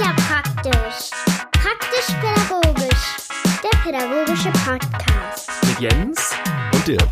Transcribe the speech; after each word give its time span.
ja 0.00 0.12
praktisch. 0.28 1.10
Praktisch-pädagogisch. 1.52 3.16
Der 3.62 3.78
pädagogische 3.82 4.50
Podcast. 4.50 5.50
Mit 5.66 5.80
Jens 5.80 6.32
Und 6.74 6.86
Dirk. 6.86 7.08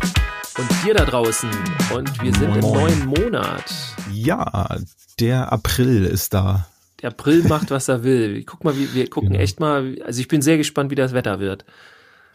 und 0.57 0.67
dir 0.83 0.93
da 0.93 1.05
draußen. 1.05 1.49
Und 1.93 2.21
wir 2.23 2.33
sind 2.33 2.49
Moin, 2.49 2.59
im 2.63 2.71
neuen 2.73 3.05
Monat. 3.05 3.63
Ja, 4.11 4.77
der 5.19 5.51
April 5.51 6.05
ist 6.05 6.33
da. 6.33 6.67
Der 7.01 7.09
April 7.11 7.43
macht, 7.47 7.71
was 7.71 7.87
er 7.87 8.03
will. 8.03 8.43
Guck 8.43 8.63
mal, 8.63 8.75
wir, 8.77 8.93
wir 8.93 9.09
gucken 9.09 9.29
Genau. 9.31 9.41
echt 9.41 9.59
mal. 9.59 9.95
Also 10.05 10.19
ich 10.21 10.27
bin 10.27 10.41
sehr 10.41 10.57
gespannt, 10.57 10.91
wie 10.91 10.95
das 10.95 11.13
Wetter 11.13 11.39
wird. 11.39 11.65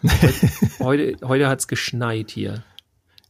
Heute, 0.80 1.16
heute 1.27 1.48
hat's 1.48 1.66
geschneit 1.66 2.30
hier. 2.30 2.62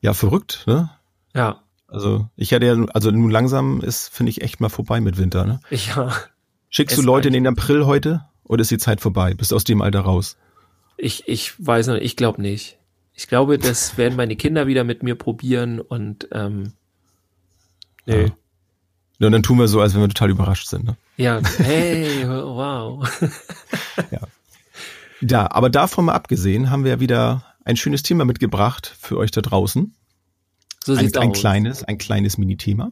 Ja, 0.01 0.13
verrückt, 0.13 0.65
ne? 0.67 0.91
Ja, 1.35 1.61
Also 1.87 2.29
ich 2.37 2.53
hatte 2.53 2.67
ja, 2.67 2.75
also 2.93 3.11
nun 3.13 3.31
langsam 3.31 3.81
ist, 3.81 4.09
finde 4.13 4.31
ich, 4.31 4.43
echt 4.43 4.61
mal 4.61 4.69
vorbei 4.69 5.01
mit 5.01 5.17
Winter, 5.17 5.45
ne? 5.45 5.61
ja. 5.71 6.13
Schickst 6.75 6.99
du 6.99 7.03
Leute 7.03 7.29
in 7.29 7.35
den 7.35 7.47
April 7.47 7.87
heute 7.87 8.25
oder 8.43 8.63
ist 8.63 8.71
die 8.73 8.79
Zeit 8.79 9.01
vorbei? 9.01 9.33
Bist 9.35 9.53
du 9.53 9.57
aus 9.57 9.63
dem 9.63 9.81
Alter 9.81 10.01
raus? 10.01 10.37
Ich, 10.97 11.29
ich 11.29 11.55
weiß 11.65 11.87
noch, 11.87 11.95
nicht, 11.95 12.05
ich 12.05 12.17
glaube 12.17 12.43
nicht. 12.43 12.79
Ich 13.13 13.29
glaube, 13.29 13.59
das 13.59 13.97
werden 13.97 14.17
meine 14.17 14.35
Kinder 14.35 14.67
wieder 14.67 14.83
mit 14.83 15.05
mir 15.05 15.15
probieren 15.15 15.81
und 15.81 16.27
ähm, 16.33 16.73
nö. 18.07 18.25
Ja. 19.21 19.27
Und 19.27 19.33
dann 19.33 19.45
tun 19.45 19.61
wir 19.61 19.69
so, 19.69 19.81
als 19.81 19.95
wenn 19.95 20.01
wir 20.01 20.09
total 20.09 20.31
überrascht 20.31 20.67
sind, 20.67 20.85
ne? 20.85 20.97
Ja, 21.17 21.41
hey, 21.59 22.29
wow. 22.29 23.09
Ja, 25.21 25.49
aber 25.53 25.71
davon 25.71 26.07
mal 26.07 26.15
abgesehen 26.15 26.71
haben 26.71 26.83
wir 26.83 26.91
ja 26.91 27.01
wieder 27.01 27.55
ein 27.65 27.77
schönes 27.77 28.03
Thema 28.03 28.25
mitgebracht 28.25 28.97
für 28.99 29.17
euch 29.17 29.31
da 29.31 29.43
draußen. 29.43 29.95
So 30.83 30.95
Ein, 30.95 30.99
sieht's 30.99 31.19
ein 31.19 31.31
aus. 31.31 31.39
kleines, 31.39 31.85
ein 31.85 31.99
kleines 31.99 32.37
Mini-Thema. 32.37 32.91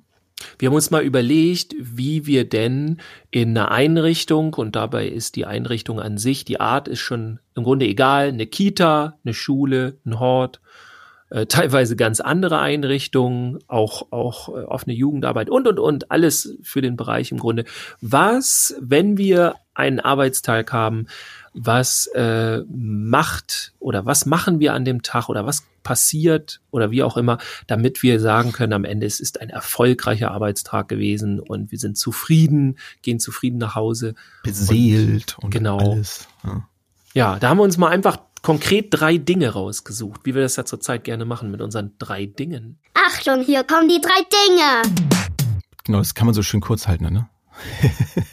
Wir 0.58 0.68
haben 0.68 0.74
uns 0.74 0.90
mal 0.90 1.02
überlegt, 1.02 1.74
wie 1.78 2.26
wir 2.26 2.48
denn 2.48 2.98
in 3.30 3.56
einer 3.56 3.70
Einrichtung, 3.70 4.54
und 4.54 4.76
dabei 4.76 5.08
ist 5.08 5.36
die 5.36 5.46
Einrichtung 5.46 6.00
an 6.00 6.18
sich, 6.18 6.44
die 6.44 6.60
Art 6.60 6.88
ist 6.88 7.00
schon 7.00 7.38
im 7.54 7.64
Grunde 7.64 7.86
egal, 7.86 8.28
eine 8.28 8.46
Kita, 8.46 9.18
eine 9.24 9.34
Schule, 9.34 9.96
ein 10.04 10.18
Hort, 10.18 10.60
äh, 11.32 11.46
teilweise 11.46 11.96
ganz 11.96 12.20
andere 12.20 12.58
Einrichtungen, 12.58 13.58
auch, 13.66 14.12
auch 14.12 14.48
äh, 14.50 14.64
offene 14.64 14.94
Jugendarbeit 14.94 15.48
und, 15.48 15.66
und, 15.66 15.78
und, 15.78 16.10
alles 16.10 16.58
für 16.62 16.82
den 16.82 16.96
Bereich 16.96 17.32
im 17.32 17.38
Grunde. 17.38 17.64
Was, 18.02 18.76
wenn 18.80 19.16
wir 19.16 19.54
einen 19.72 19.98
Arbeitstag 19.98 20.74
haben, 20.74 21.06
was 21.54 22.06
äh, 22.08 22.62
macht 22.70 23.74
oder 23.78 24.06
was 24.06 24.26
machen 24.26 24.58
wir 24.60 24.74
an 24.74 24.84
dem 24.84 25.02
Tag 25.02 25.28
oder 25.28 25.44
was 25.46 25.64
passiert 25.82 26.60
oder 26.70 26.90
wie 26.90 27.02
auch 27.02 27.16
immer, 27.16 27.38
damit 27.66 28.02
wir 28.02 28.20
sagen 28.20 28.52
können, 28.52 28.72
am 28.72 28.84
Ende 28.84 29.06
es 29.06 29.20
ist 29.20 29.40
ein 29.40 29.50
erfolgreicher 29.50 30.30
Arbeitstag 30.30 30.88
gewesen 30.88 31.40
und 31.40 31.70
wir 31.72 31.78
sind 31.78 31.98
zufrieden, 31.98 32.78
gehen 33.02 33.18
zufrieden 33.18 33.58
nach 33.58 33.74
Hause. 33.74 34.14
Beseelt 34.44 35.36
und, 35.38 35.50
Genau. 35.50 35.78
alles. 35.78 36.28
Ja. 36.44 36.68
Ja, 37.14 37.38
da 37.38 37.50
haben 37.50 37.58
wir 37.58 37.64
uns 37.64 37.76
mal 37.76 37.88
einfach 37.88 38.18
konkret 38.42 38.88
drei 38.90 39.18
Dinge 39.18 39.50
rausgesucht, 39.50 40.22
wie 40.24 40.34
wir 40.34 40.42
das 40.42 40.56
ja 40.56 40.64
zurzeit 40.64 41.04
gerne 41.04 41.24
machen 41.24 41.50
mit 41.50 41.60
unseren 41.60 41.92
drei 41.98 42.26
Dingen. 42.26 42.78
Achtung, 42.94 43.42
hier 43.42 43.64
kommen 43.64 43.88
die 43.88 44.00
drei 44.00 44.22
Dinge. 44.48 44.96
Genau, 45.84 45.98
das 45.98 46.14
kann 46.14 46.26
man 46.26 46.34
so 46.34 46.42
schön 46.42 46.60
kurz 46.60 46.88
halten, 46.88 47.12
ne? 47.12 47.28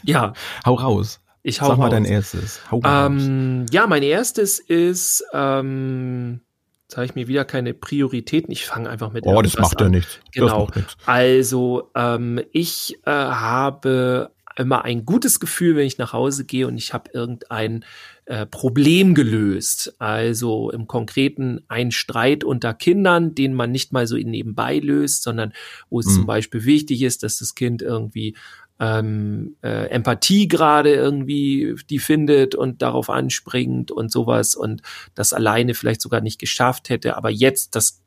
Ja, 0.03 0.33
Hau 0.65 0.75
raus. 0.75 1.19
Ich 1.43 1.61
hau 1.61 1.67
Sag 1.69 1.77
mal 1.77 1.85
raus. 1.85 1.91
dein 1.93 2.05
erstes. 2.05 2.59
Ähm, 2.83 3.65
ja, 3.71 3.87
mein 3.87 4.03
erstes 4.03 4.59
ist, 4.59 5.23
ähm, 5.33 6.41
jetzt 6.83 6.97
habe 6.97 7.05
ich 7.05 7.15
mir 7.15 7.27
wieder 7.27 7.45
keine 7.45 7.73
Prioritäten. 7.73 8.51
Ich 8.51 8.65
fange 8.65 8.89
einfach 8.89 9.11
mit 9.11 9.25
Oh, 9.25 9.41
das 9.41 9.57
macht 9.57 9.79
ja 9.79 9.89
nichts. 9.89 10.19
Genau. 10.33 10.67
nichts. 10.75 10.97
Also, 11.05 11.89
ähm, 11.95 12.41
ich 12.51 12.97
äh, 13.05 13.11
habe 13.11 14.31
immer 14.57 14.83
ein 14.83 15.05
gutes 15.05 15.39
Gefühl, 15.39 15.77
wenn 15.77 15.87
ich 15.87 15.97
nach 15.97 16.11
Hause 16.11 16.43
gehe 16.43 16.67
und 16.67 16.77
ich 16.77 16.93
habe 16.93 17.09
irgendein 17.13 17.85
äh, 18.25 18.45
Problem 18.45 19.15
gelöst. 19.15 19.95
Also 19.99 20.69
im 20.71 20.85
Konkreten 20.85 21.61
ein 21.69 21.91
Streit 21.91 22.43
unter 22.43 22.73
Kindern, 22.73 23.33
den 23.35 23.53
man 23.53 23.71
nicht 23.71 23.93
mal 23.93 24.05
so 24.05 24.17
nebenbei 24.17 24.79
löst, 24.79 25.23
sondern 25.23 25.53
wo 25.89 26.01
es 26.01 26.07
Mhm. 26.07 26.11
zum 26.15 26.25
Beispiel 26.25 26.65
wichtig 26.65 27.03
ist, 27.03 27.23
dass 27.23 27.37
das 27.39 27.55
Kind 27.55 27.81
irgendwie 27.81 28.35
ähm, 28.79 29.55
äh, 29.61 29.87
Empathie 29.89 30.47
gerade 30.47 30.93
irgendwie 30.93 31.75
die 31.89 31.99
findet 31.99 32.55
und 32.55 32.81
darauf 32.81 33.09
anspringt 33.09 33.91
und 33.91 34.11
sowas 34.11 34.55
und 34.55 34.81
das 35.15 35.33
alleine 35.33 35.73
vielleicht 35.73 36.01
sogar 36.01 36.21
nicht 36.21 36.39
geschafft 36.39 36.89
hätte, 36.89 37.17
aber 37.17 37.29
jetzt 37.29 37.75
das 37.75 38.01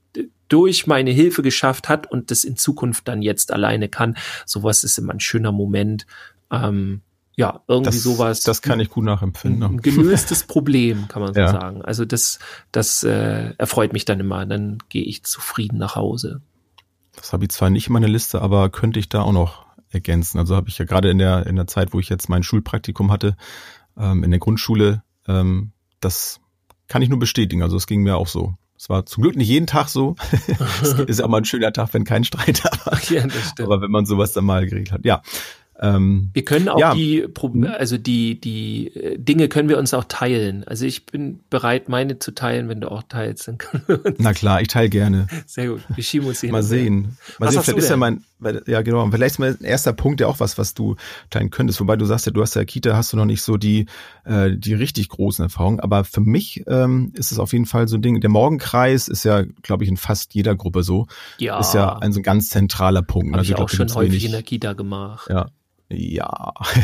durch 0.49 0.87
meine 0.87 1.11
Hilfe 1.11 1.43
geschafft 1.43 1.89
hat 1.89 2.11
und 2.11 2.31
das 2.31 2.45
in 2.45 2.57
Zukunft 2.57 3.09
dann 3.09 3.23
jetzt 3.23 3.53
alleine 3.53 3.89
kann. 3.89 4.17
Sowas 4.45 4.85
ist 4.85 4.99
immer 4.99 5.13
ein 5.15 5.21
schöner 5.21 5.53
Moment. 5.53 6.07
Ähm, 6.51 7.01
ja, 7.35 7.63
irgendwie 7.67 7.93
Das, 7.93 8.03
sowas. 8.03 8.41
das 8.43 8.61
kann 8.61 8.79
ich 8.79 8.91
gut 8.91 9.05
nachempfinden. 9.05 9.63
ein 9.63 9.77
ne? 9.77 9.81
gelöstes 9.81 10.43
Problem, 10.47 11.09
kann 11.09 11.23
man 11.23 11.33
so 11.33 11.41
Ja. 11.41 11.49
sagen. 11.51 11.81
Also 11.83 12.05
das, 12.05 12.39
das 12.73 13.03
äh, 13.05 13.55
erfreut 13.57 13.95
mich 13.95 14.05
dann 14.05 14.21
immer. 14.21 14.45
Dann 14.45 14.77
gehe 14.91 15.05
ich 15.05 15.23
zufrieden 15.25 15.79
nach 15.79 15.97
Hause. 15.97 16.43
Das 17.17 17.33
habe 17.33 17.45
ich 17.45 17.51
zwar 17.51 17.71
nicht 17.71 17.87
in 17.87 17.95
meiner 17.95 18.09
Liste, 18.09 18.43
aber 18.43 18.69
könnte 18.69 18.99
ich 19.01 19.09
da 19.09 19.23
auch 19.23 19.33
noch 19.33 19.65
ergänzen. 19.93 20.39
Also 20.39 20.57
habe 20.57 20.69
ich 20.69 20.79
ja 20.79 20.85
gerade 20.85 21.11
in 21.11 21.19
der, 21.19 21.47
in 21.47 21.57
der 21.57 21.67
Zeit, 21.67 21.93
wo 21.93 22.01
ich 22.01 22.09
jetzt 22.09 22.29
mein 22.29 22.43
Schulpraktikum 22.43 23.11
hatte, 23.13 23.37
ähm, 23.99 24.25
in 24.25 24.31
der 24.31 24.41
Grundschule, 24.41 25.03
ähm, 25.29 25.73
das 26.01 26.41
kann 26.89 27.03
ich 27.03 27.09
nur 27.09 27.19
bestätigen. 27.19 27.63
Also 27.63 27.77
es 27.77 27.87
ging 27.87 28.03
mir 28.03 28.17
auch 28.17 28.27
so. 28.29 28.55
Es 28.77 28.89
war 28.89 29.07
zum 29.07 29.23
Glück 29.23 29.37
nicht 29.37 29.49
jeden 29.49 29.67
Tag 29.69 29.89
so. 29.89 30.17
es 30.83 30.93
ist 30.95 31.23
auch 31.23 31.29
mal 31.29 31.39
ein 31.39 31.45
schöner 31.45 31.73
Tag, 31.73 31.95
wenn 31.95 32.05
kein 32.05 32.25
Streit 32.25 32.65
da 32.65 32.71
war. 32.85 32.99
Ja, 33.11 33.27
das 33.27 33.51
stimmt. 33.51 33.69
Aber 33.69 33.81
wenn 33.81 33.91
man 33.91 34.07
sowas 34.07 34.33
dann 34.33 34.45
mal 34.45 34.65
geregelt 34.67 34.91
hat. 34.93 35.05
Ja. 35.05 35.23
Ähm, 35.81 36.31
Wir 36.33 36.45
können 36.45 36.69
auch 36.69 36.79
Ja. 36.79 36.95
die, 36.95 37.23
Pro 37.33 37.51
also 37.79 37.97
die, 37.99 38.41
die 38.41 38.89
äh, 38.89 39.19
Dinge 39.19 39.49
können 39.49 39.69
wir 39.69 39.79
uns 39.79 39.95
auch 39.95 40.05
teilen. 40.05 40.65
Also 40.65 40.85
ich 40.85 41.07
bin 41.07 41.41
bereit, 41.49 41.89
meine 41.89 42.19
zu 42.19 42.33
teilen, 42.35 42.69
wenn 42.69 42.81
du 42.81 42.91
auch 42.91 43.03
teilst. 43.05 43.49
Dann 43.49 43.59
können 43.59 43.85
wir 43.87 44.05
uns, 44.05 44.17
na 44.19 44.33
klar, 44.33 44.61
ich 44.61 44.69
teile 44.69 44.89
gerne. 44.91 45.27
sehr 45.47 45.69
gut. 45.69 45.81
Wir 45.95 46.05
schieben 46.05 46.27
uns 46.29 46.41
hier 46.41 46.53
Mal 46.53 46.59
hin. 46.63 46.69
sehen. 46.69 47.03
Mal 47.03 47.09
Was 47.09 47.19
sehen, 47.19 47.47
hast 47.47 47.55
du 47.57 47.63
vielleicht 47.73 47.85
ist 47.85 47.91
ja 47.91 47.97
mein, 47.97 48.25
ja 48.67 48.83
genau, 48.83 49.09
vielleicht 49.11 49.35
ist 49.35 49.39
mein 49.39 49.61
erster 49.63 49.93
Punkt 49.93 50.21
ja 50.21 50.27
auch 50.27 50.41
was, 50.41 50.59
was 50.59 50.75
du 50.75 50.97
teilen 51.31 51.51
könntest. 51.51 51.81
Wobei 51.81 51.97
du 51.97 52.05
sagst 52.05 52.27
ja, 52.27 52.33
du 52.33 52.43
hast 52.43 52.55
ja 52.57 52.65
Kita, 52.65 52.97
hast 52.97 53.13
du 53.13 53.17
noch 53.17 53.25
nicht 53.25 53.43
so 53.43 53.57
die, 53.57 53.87
äh, 54.25 54.51
die 54.57 54.75
richtig 54.75 55.09
großen 55.09 55.45
Erfahrungen. 55.45 55.81
Aber 55.81 56.05
für 56.05 56.21
mich 56.21 56.65
ähm, 56.67 57.13
ist 57.17 57.33
es 57.33 57.39
auf 57.39 57.53
jeden 57.53 57.67
Fall 57.67 57.89
so 57.89 57.97
ein 57.97 58.03
Ding. 58.03 58.21
Der 58.21 58.31
Morgenkreis 58.31 59.09
ist 59.09 59.25
ja, 59.25 59.43
glaube 59.63 59.85
ich, 59.85 59.91
in 59.91 59.97
fast 59.97 60.35
jeder 60.35 60.55
Gruppe 60.57 60.83
so. 60.83 61.07
Ja, 61.39 61.59
Ist 61.61 61.75
ja 61.75 61.97
ein 61.99 62.13
so 62.13 62.21
ein 62.21 62.23
ganz 62.25 62.49
zentraler 62.51 63.03
Punkt. 63.03 63.29
habe 63.29 63.39
Also 63.39 63.53
ich 63.53 63.59
auch 63.59 63.69
schon 63.69 63.93
häufig 63.95 64.13
wenig- 64.13 64.25
in 64.27 64.33
der 64.33 64.43
Kita 64.43 64.73
gemacht. 64.75 65.29
Ja. 65.31 65.47
Ja. 65.89 66.53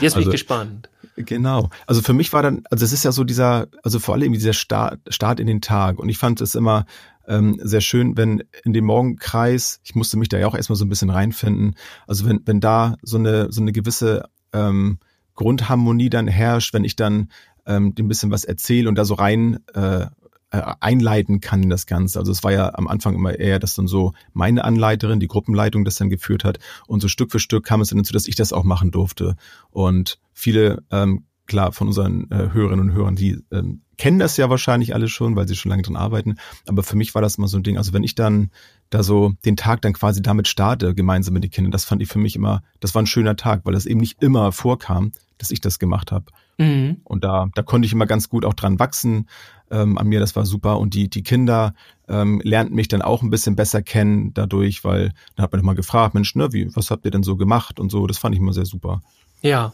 ich 0.02 0.16
Also- 0.16 0.30
gespannt. 0.30 0.88
Genau. 1.16 1.68
Also 1.86 2.00
für 2.00 2.14
mich 2.14 2.32
war 2.32 2.42
dann, 2.42 2.62
also 2.70 2.82
es 2.84 2.92
ist 2.92 3.04
ja 3.04 3.12
so 3.12 3.24
dieser, 3.24 3.66
also 3.82 3.98
vor 3.98 4.14
allem 4.14 4.32
dieser 4.32 4.54
Start, 4.54 5.00
Start 5.08 5.38
in 5.40 5.46
den 5.46 5.60
Tag. 5.60 5.98
Und 5.98 6.08
ich 6.08 6.16
fand 6.16 6.40
es 6.40 6.54
immer 6.54 6.86
ähm, 7.30 7.60
sehr 7.62 7.80
schön, 7.80 8.16
wenn 8.16 8.42
in 8.64 8.72
dem 8.72 8.84
Morgenkreis, 8.86 9.80
ich 9.84 9.94
musste 9.94 10.18
mich 10.18 10.28
da 10.28 10.38
ja 10.38 10.48
auch 10.48 10.56
erstmal 10.56 10.76
so 10.76 10.84
ein 10.84 10.88
bisschen 10.88 11.10
reinfinden, 11.10 11.76
also 12.06 12.26
wenn, 12.26 12.40
wenn 12.44 12.60
da 12.60 12.96
so 13.02 13.18
eine, 13.18 13.52
so 13.52 13.60
eine 13.60 13.72
gewisse 13.72 14.28
ähm, 14.52 14.98
Grundharmonie 15.36 16.10
dann 16.10 16.26
herrscht, 16.26 16.74
wenn 16.74 16.84
ich 16.84 16.96
dann 16.96 17.30
ähm, 17.66 17.94
dem 17.94 18.08
bisschen 18.08 18.32
was 18.32 18.44
erzähle 18.44 18.88
und 18.88 18.96
da 18.96 19.04
so 19.04 19.14
rein 19.14 19.60
äh, 19.74 20.06
äh, 20.50 20.74
einleiten 20.80 21.40
kann 21.40 21.62
in 21.62 21.70
das 21.70 21.86
Ganze. 21.86 22.18
Also 22.18 22.32
es 22.32 22.42
war 22.42 22.50
ja 22.50 22.74
am 22.74 22.88
Anfang 22.88 23.14
immer 23.14 23.38
eher, 23.38 23.60
dass 23.60 23.76
dann 23.76 23.86
so 23.86 24.12
meine 24.32 24.64
Anleiterin, 24.64 25.20
die 25.20 25.28
Gruppenleitung 25.28 25.84
das 25.84 25.96
dann 25.96 26.10
geführt 26.10 26.42
hat 26.44 26.58
und 26.88 27.00
so 27.00 27.06
Stück 27.06 27.30
für 27.30 27.38
Stück 27.38 27.64
kam 27.64 27.80
es 27.80 27.90
dann 27.90 27.98
dazu, 27.98 28.12
dass 28.12 28.26
ich 28.26 28.34
das 28.34 28.52
auch 28.52 28.64
machen 28.64 28.90
durfte. 28.90 29.36
Und 29.70 30.18
viele, 30.32 30.82
ähm, 30.90 31.26
klar, 31.50 31.72
von 31.72 31.88
unseren 31.88 32.30
äh, 32.30 32.50
Hörerinnen 32.52 32.90
und 32.90 32.94
Hörern, 32.94 33.16
die 33.16 33.42
ähm, 33.50 33.82
kennen 33.98 34.20
das 34.20 34.36
ja 34.36 34.48
wahrscheinlich 34.48 34.94
alle 34.94 35.08
schon, 35.08 35.34
weil 35.34 35.48
sie 35.48 35.56
schon 35.56 35.68
lange 35.68 35.82
dran 35.82 35.96
arbeiten. 35.96 36.36
Aber 36.68 36.84
für 36.84 36.96
mich 36.96 37.14
war 37.14 37.20
das 37.20 37.38
mal 37.38 37.48
so 37.48 37.58
ein 37.58 37.64
Ding. 37.64 37.76
Also 37.76 37.92
wenn 37.92 38.04
ich 38.04 38.14
dann 38.14 38.50
da 38.88 39.02
so 39.02 39.32
den 39.44 39.56
Tag 39.56 39.82
dann 39.82 39.92
quasi 39.92 40.22
damit 40.22 40.46
starte, 40.46 40.94
gemeinsam 40.94 41.34
mit 41.34 41.42
den 41.42 41.50
Kindern, 41.50 41.72
das 41.72 41.84
fand 41.84 42.00
ich 42.02 42.08
für 42.08 42.20
mich 42.20 42.36
immer, 42.36 42.62
das 42.78 42.94
war 42.94 43.02
ein 43.02 43.06
schöner 43.06 43.34
Tag, 43.34 43.62
weil 43.64 43.74
das 43.74 43.84
eben 43.84 43.98
nicht 43.98 44.22
immer 44.22 44.52
vorkam, 44.52 45.10
dass 45.38 45.50
ich 45.50 45.60
das 45.60 45.80
gemacht 45.80 46.12
habe. 46.12 46.26
Mhm. 46.58 46.98
Und 47.02 47.24
da, 47.24 47.48
da 47.54 47.62
konnte 47.62 47.86
ich 47.86 47.92
immer 47.92 48.06
ganz 48.06 48.28
gut 48.28 48.44
auch 48.44 48.54
dran 48.54 48.78
wachsen 48.78 49.26
ähm, 49.72 49.98
an 49.98 50.06
mir, 50.06 50.20
das 50.20 50.36
war 50.36 50.46
super. 50.46 50.78
Und 50.78 50.94
die, 50.94 51.10
die 51.10 51.24
Kinder 51.24 51.74
ähm, 52.08 52.40
lernten 52.44 52.76
mich 52.76 52.86
dann 52.86 53.02
auch 53.02 53.22
ein 53.22 53.30
bisschen 53.30 53.56
besser 53.56 53.82
kennen 53.82 54.32
dadurch, 54.34 54.84
weil 54.84 55.12
dann 55.34 55.42
hat 55.42 55.52
man 55.52 55.60
immer 55.60 55.74
gefragt, 55.74 56.14
Mensch, 56.14 56.36
ne, 56.36 56.52
wie, 56.52 56.74
was 56.76 56.92
habt 56.92 57.04
ihr 57.04 57.10
denn 57.10 57.24
so 57.24 57.36
gemacht 57.36 57.80
und 57.80 57.90
so, 57.90 58.06
das 58.06 58.18
fand 58.18 58.36
ich 58.36 58.40
immer 58.40 58.52
sehr 58.52 58.66
super. 58.66 59.00
Ja. 59.42 59.72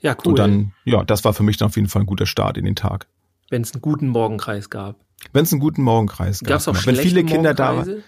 Ja, 0.00 0.16
cool. 0.24 0.30
Und 0.32 0.38
dann, 0.38 0.72
ja, 0.84 1.04
das 1.04 1.24
war 1.24 1.34
für 1.34 1.42
mich 1.42 1.56
dann 1.56 1.66
auf 1.68 1.76
jeden 1.76 1.88
Fall 1.88 2.02
ein 2.02 2.06
guter 2.06 2.26
Start 2.26 2.56
in 2.56 2.64
den 2.64 2.76
Tag. 2.76 3.06
Wenn 3.50 3.62
es 3.62 3.72
einen 3.72 3.82
guten 3.82 4.08
Morgenkreis 4.08 4.70
gab. 4.70 4.96
Wenn 5.32 5.44
es 5.44 5.52
einen 5.52 5.60
guten 5.60 5.82
Morgenkreis 5.82 6.40
gab. 6.40 6.48
Gab 6.48 6.60
es 6.60 6.68
auch 6.68 6.72
genau. 6.74 6.86
wenn 6.86 6.96
viele 6.96 7.24
Kinder 7.24 7.52
da 7.54 7.76
waren. 7.76 8.02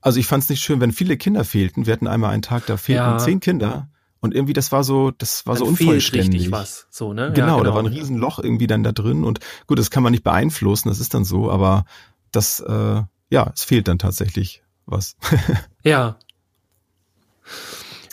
Also 0.00 0.20
ich 0.20 0.26
fand 0.26 0.44
es 0.44 0.48
nicht 0.50 0.62
schön, 0.62 0.80
wenn 0.80 0.92
viele 0.92 1.16
Kinder 1.16 1.44
fehlten. 1.44 1.86
Wir 1.86 1.92
hatten 1.92 2.06
einmal 2.06 2.30
einen 2.30 2.42
Tag, 2.42 2.66
da 2.66 2.76
fehlten 2.76 3.04
Ja. 3.04 3.18
zehn 3.18 3.40
Kinder. 3.40 3.88
Und 4.20 4.34
irgendwie, 4.34 4.52
das 4.52 4.72
war 4.72 4.82
so, 4.82 5.12
das 5.12 5.46
war 5.46 5.54
so 5.56 5.64
Dann 5.64 5.76
fehlt 5.76 5.88
unvollständig. 5.88 6.34
richtig 6.34 6.50
was. 6.52 6.88
So, 6.90 7.12
ne? 7.12 7.32
Genau, 7.34 7.58
ja, 7.58 7.64
da 7.64 7.72
war 7.74 7.82
ein 7.82 7.86
Riesenloch 7.86 8.40
irgendwie 8.40 8.66
dann 8.66 8.82
da 8.82 8.90
drin 8.90 9.22
und 9.22 9.38
gut, 9.68 9.78
das 9.78 9.90
kann 9.90 10.02
man 10.02 10.10
nicht 10.10 10.24
beeinflussen, 10.24 10.88
das 10.88 10.98
ist 10.98 11.14
dann 11.14 11.24
so, 11.24 11.50
aber 11.52 11.84
das, 12.32 12.58
äh, 12.58 13.02
ja, 13.30 13.52
es 13.54 13.62
fehlt 13.62 13.86
dann 13.86 13.98
tatsächlich 13.98 14.62
was. 14.86 15.16
Ja. 15.84 16.16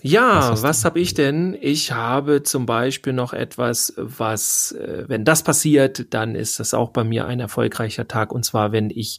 Ja, 0.07 0.51
was, 0.51 0.61
was 0.61 0.85
habe 0.85 0.99
ich 0.99 1.15
denn? 1.15 1.57
Ich 1.59 1.91
habe 1.91 2.43
zum 2.43 2.67
Beispiel 2.67 3.11
noch 3.11 3.33
etwas, 3.33 3.91
was, 3.97 4.71
äh, 4.73 5.05
wenn 5.07 5.25
das 5.25 5.41
passiert, 5.41 6.13
dann 6.13 6.35
ist 6.35 6.59
das 6.59 6.75
auch 6.75 6.91
bei 6.91 7.03
mir 7.03 7.25
ein 7.25 7.39
erfolgreicher 7.39 8.07
Tag. 8.07 8.31
Und 8.31 8.45
zwar, 8.45 8.71
wenn 8.71 8.91
ich 8.91 9.17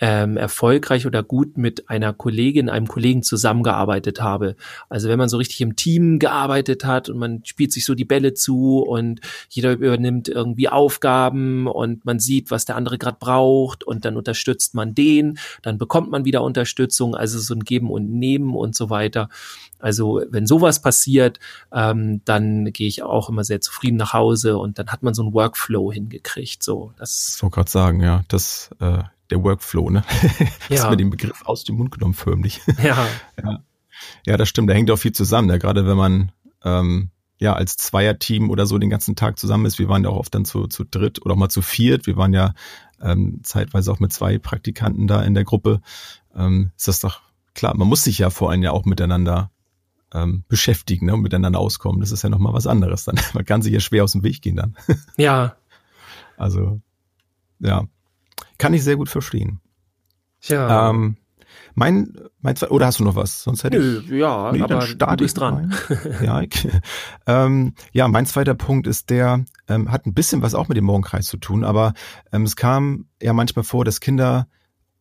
ähm, 0.00 0.36
erfolgreich 0.36 1.06
oder 1.06 1.22
gut 1.22 1.58
mit 1.58 1.90
einer 1.90 2.12
Kollegin, 2.12 2.70
einem 2.70 2.88
Kollegen 2.88 3.22
zusammengearbeitet 3.22 4.20
habe. 4.20 4.56
Also 4.88 5.08
wenn 5.08 5.18
man 5.18 5.28
so 5.28 5.36
richtig 5.36 5.60
im 5.60 5.76
Team 5.76 6.18
gearbeitet 6.18 6.84
hat 6.84 7.08
und 7.10 7.18
man 7.18 7.44
spielt 7.44 7.72
sich 7.72 7.84
so 7.84 7.94
die 7.94 8.06
Bälle 8.06 8.32
zu 8.32 8.78
und 8.78 9.20
jeder 9.50 9.72
übernimmt 9.72 10.28
irgendwie 10.28 10.68
Aufgaben 10.68 11.66
und 11.66 12.04
man 12.04 12.18
sieht, 12.18 12.50
was 12.50 12.64
der 12.64 12.76
andere 12.76 12.96
gerade 12.96 13.18
braucht 13.20 13.84
und 13.84 14.04
dann 14.04 14.16
unterstützt 14.16 14.74
man 14.74 14.94
den, 14.94 15.38
dann 15.62 15.76
bekommt 15.76 16.10
man 16.10 16.24
wieder 16.24 16.42
Unterstützung, 16.42 17.14
also 17.14 17.38
so 17.38 17.54
ein 17.54 17.64
Geben 17.64 17.90
und 17.90 18.10
Nehmen 18.10 18.54
und 18.56 18.74
so 18.74 18.88
weiter. 18.88 19.28
Also 19.78 20.22
wenn 20.30 20.46
sowas 20.46 20.80
passiert, 20.80 21.40
ähm, 21.72 22.22
dann 22.24 22.66
gehe 22.72 22.88
ich 22.88 23.02
auch 23.02 23.28
immer 23.28 23.44
sehr 23.44 23.60
zufrieden 23.60 23.96
nach 23.96 24.12
Hause 24.12 24.58
und 24.58 24.78
dann 24.78 24.88
hat 24.88 25.02
man 25.02 25.14
so 25.14 25.22
einen 25.22 25.34
Workflow 25.34 25.92
hingekriegt. 25.92 26.62
So, 26.62 26.92
das. 26.98 27.34
So 27.34 27.50
gerade 27.50 27.70
sagen, 27.70 28.02
ja, 28.02 28.22
das 28.28 28.70
äh, 28.80 29.02
der 29.30 29.42
Workflow, 29.42 29.90
ne? 29.90 30.04
Ja. 30.68 30.84
Hast 30.84 30.90
mir 30.90 30.96
den 30.96 31.10
Begriff 31.10 31.42
aus 31.44 31.64
dem 31.64 31.76
Mund 31.76 31.90
genommen, 31.90 32.14
förmlich. 32.14 32.60
Ja. 32.82 33.06
ja. 33.42 33.62
Ja, 34.24 34.36
das 34.36 34.48
stimmt. 34.48 34.70
Da 34.70 34.74
hängt 34.74 34.90
auch 34.90 34.96
viel 34.96 35.12
zusammen. 35.12 35.50
Ja, 35.50 35.58
gerade 35.58 35.86
wenn 35.86 35.96
man 35.96 36.32
ähm, 36.64 37.10
ja 37.38 37.54
als 37.54 37.76
Zweierteam 37.76 38.50
oder 38.50 38.66
so 38.66 38.78
den 38.78 38.90
ganzen 38.90 39.16
Tag 39.16 39.38
zusammen 39.38 39.66
ist. 39.66 39.78
Wir 39.78 39.88
waren 39.88 40.04
ja 40.04 40.10
auch 40.10 40.16
oft 40.16 40.34
dann 40.34 40.44
zu, 40.44 40.68
zu 40.68 40.84
dritt 40.84 41.24
oder 41.24 41.34
auch 41.34 41.38
mal 41.38 41.48
zu 41.48 41.62
viert. 41.62 42.06
Wir 42.06 42.16
waren 42.16 42.32
ja 42.32 42.54
ähm, 43.00 43.40
zeitweise 43.42 43.90
auch 43.90 43.98
mit 43.98 44.12
zwei 44.12 44.38
Praktikanten 44.38 45.06
da 45.06 45.22
in 45.22 45.34
der 45.34 45.44
Gruppe. 45.44 45.80
Ähm, 46.34 46.70
ist 46.76 46.88
das 46.88 47.00
doch 47.00 47.20
klar. 47.54 47.76
Man 47.76 47.88
muss 47.88 48.04
sich 48.04 48.18
ja 48.18 48.30
vor 48.30 48.50
allem 48.50 48.62
ja 48.62 48.72
auch 48.72 48.84
miteinander 48.84 49.50
ähm, 50.12 50.44
beschäftigen 50.48 51.06
ne, 51.06 51.14
und 51.14 51.22
miteinander 51.22 51.58
auskommen. 51.58 52.00
Das 52.00 52.12
ist 52.12 52.22
ja 52.22 52.28
nochmal 52.28 52.52
was 52.52 52.66
anderes. 52.66 53.04
Dann 53.04 53.18
man 53.32 53.44
kann 53.44 53.62
sich 53.62 53.72
ja 53.72 53.80
schwer 53.80 54.04
aus 54.04 54.12
dem 54.12 54.22
Weg 54.22 54.42
gehen 54.42 54.56
dann. 54.56 54.76
Ja. 55.16 55.56
Also 56.36 56.80
ja, 57.58 57.86
kann 58.58 58.74
ich 58.74 58.84
sehr 58.84 58.96
gut 58.96 59.08
verstehen. 59.08 59.60
Ja. 60.42 60.90
Ähm, 60.90 61.16
mein, 61.74 62.14
mein 62.40 62.56
oder 62.68 62.86
hast 62.86 63.00
du 63.00 63.04
noch 63.04 63.16
was? 63.16 63.42
Sonst 63.42 63.64
hätte 63.64 63.78
Nö, 63.78 64.00
ich. 64.04 64.10
Ja, 64.10 64.52
nee, 64.52 64.62
aber 64.62 64.86
du 64.86 65.16
bist 65.16 65.38
dran. 65.38 65.74
ja, 66.22 66.42
ich, 66.42 66.68
ähm, 67.26 67.74
ja, 67.92 68.08
mein 68.08 68.26
zweiter 68.26 68.54
Punkt 68.54 68.86
ist 68.86 69.10
der, 69.10 69.44
ähm, 69.68 69.90
hat 69.90 70.06
ein 70.06 70.14
bisschen 70.14 70.42
was 70.42 70.54
auch 70.54 70.68
mit 70.68 70.76
dem 70.76 70.84
Morgenkreis 70.84 71.26
zu 71.26 71.36
tun, 71.36 71.64
aber 71.64 71.94
ähm, 72.32 72.42
es 72.42 72.56
kam 72.56 73.06
ja 73.22 73.32
manchmal 73.32 73.64
vor, 73.64 73.84
dass 73.84 74.00
Kinder 74.00 74.48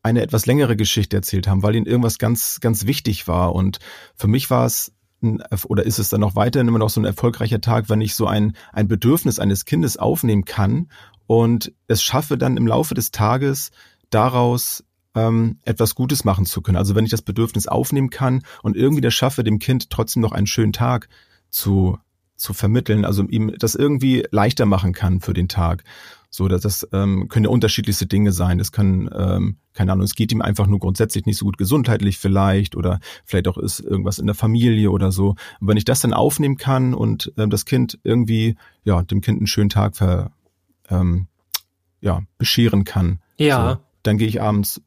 eine 0.02 0.22
etwas 0.22 0.46
längere 0.46 0.76
Geschichte 0.76 1.18
erzählt 1.18 1.48
haben, 1.48 1.64
weil 1.64 1.76
ihnen 1.76 1.86
irgendwas 1.86 2.20
ganz, 2.20 2.60
ganz 2.62 2.86
wichtig 2.86 3.28
war. 3.28 3.54
Und 3.54 3.80
für 4.16 4.28
mich 4.28 4.50
war 4.50 4.66
es 4.66 4.94
ein, 5.22 5.44
oder 5.66 5.86
ist 5.86 6.00
es 6.00 6.10
dann 6.10 6.22
noch 6.22 6.36
weiterhin 6.36 6.68
immer 6.68 6.80
noch 6.80 6.90
so 6.90 7.02
ein 7.02 7.06
erfolgreicher 7.06 7.60
Tag, 7.60 7.90
wenn 7.90 8.00
ich 8.00 8.16
so 8.16 8.26
ein, 8.26 8.56
ein 8.72 8.88
Bedürfnis 8.88 9.40
eines 9.40 9.66
Kindes 9.66 9.98
aufnehmen 9.98 10.46
kann 10.46 10.88
und 11.30 11.72
es 11.86 12.02
schaffe 12.02 12.40
dann 12.40 12.58
im 12.58 12.66
Laufe 12.66 12.96
des 12.96 13.12
Tages 13.12 13.70
daraus 14.10 14.84
ähm, 15.14 15.60
etwas 15.64 15.94
Gutes 15.94 16.26
machen 16.26 16.48
zu 16.48 16.64
können. 16.64 16.76
Also 16.76 16.96
wenn 16.96 17.06
ich 17.06 17.12
das 17.12 17.22
Bedürfnis 17.22 17.68
aufnehmen 17.68 18.10
kann 18.10 18.42
und 18.64 18.76
irgendwie 18.76 19.02
das 19.02 19.14
schaffe, 19.14 19.44
dem 19.44 19.60
Kind 19.60 19.92
trotzdem 19.92 20.24
noch 20.24 20.32
einen 20.32 20.48
schönen 20.48 20.74
Tag 20.74 21.08
zu 21.52 22.00
zu 22.36 22.54
vermitteln, 22.54 23.06
also 23.06 23.24
ihm 23.24 23.54
das 23.60 23.76
irgendwie 23.76 24.26
leichter 24.32 24.66
machen 24.66 24.94
kann 24.94 25.20
für 25.20 25.34
den 25.34 25.50
Tag. 25.50 25.84
So, 26.32 26.48
dass 26.48 26.62
das 26.62 26.88
ähm, 26.94 27.28
können 27.28 27.46
ja 27.46 27.52
unterschiedlichste 27.52 28.08
Dinge 28.08 28.32
sein. 28.32 28.58
Das 28.58 28.72
kann, 28.72 29.10
ähm, 29.14 29.58
keine 29.74 29.92
Ahnung, 29.92 30.06
es 30.06 30.16
geht 30.16 30.32
ihm 30.32 30.42
einfach 30.42 30.68
nur 30.68 30.80
grundsätzlich 30.80 31.26
nicht 31.26 31.38
so 31.38 31.46
gut 31.46 31.58
gesundheitlich 31.58 32.18
vielleicht 32.18 32.76
oder 32.76 33.00
vielleicht 33.26 33.48
auch 33.48 33.58
ist 33.58 33.82
irgendwas 33.82 34.20
in 34.20 34.26
der 34.26 34.36
Familie 34.36 34.90
oder 34.90 35.12
so. 35.12 35.36
Und 35.60 35.68
wenn 35.68 35.78
ich 35.78 35.86
das 35.86 36.00
dann 36.00 36.14
aufnehmen 36.14 36.58
kann 36.58 36.94
und 36.94 37.34
ähm, 37.38 37.50
das 37.50 37.66
Kind 37.66 38.00
irgendwie, 38.04 38.56
ja, 38.84 39.04
dem 39.04 39.22
Kind 39.22 39.40
einen 39.40 39.48
schönen 39.48 39.70
Tag 39.70 39.98
ver, 39.98 40.32
ähm, 40.90 41.28
ja, 42.02 42.22
bescheren 42.38 42.84
kann, 42.84 43.20
ja. 43.38 43.72
So, 43.72 43.78
dann 44.04 44.18
gehe 44.18 44.28
ich 44.28 44.42
abends, 44.42 44.82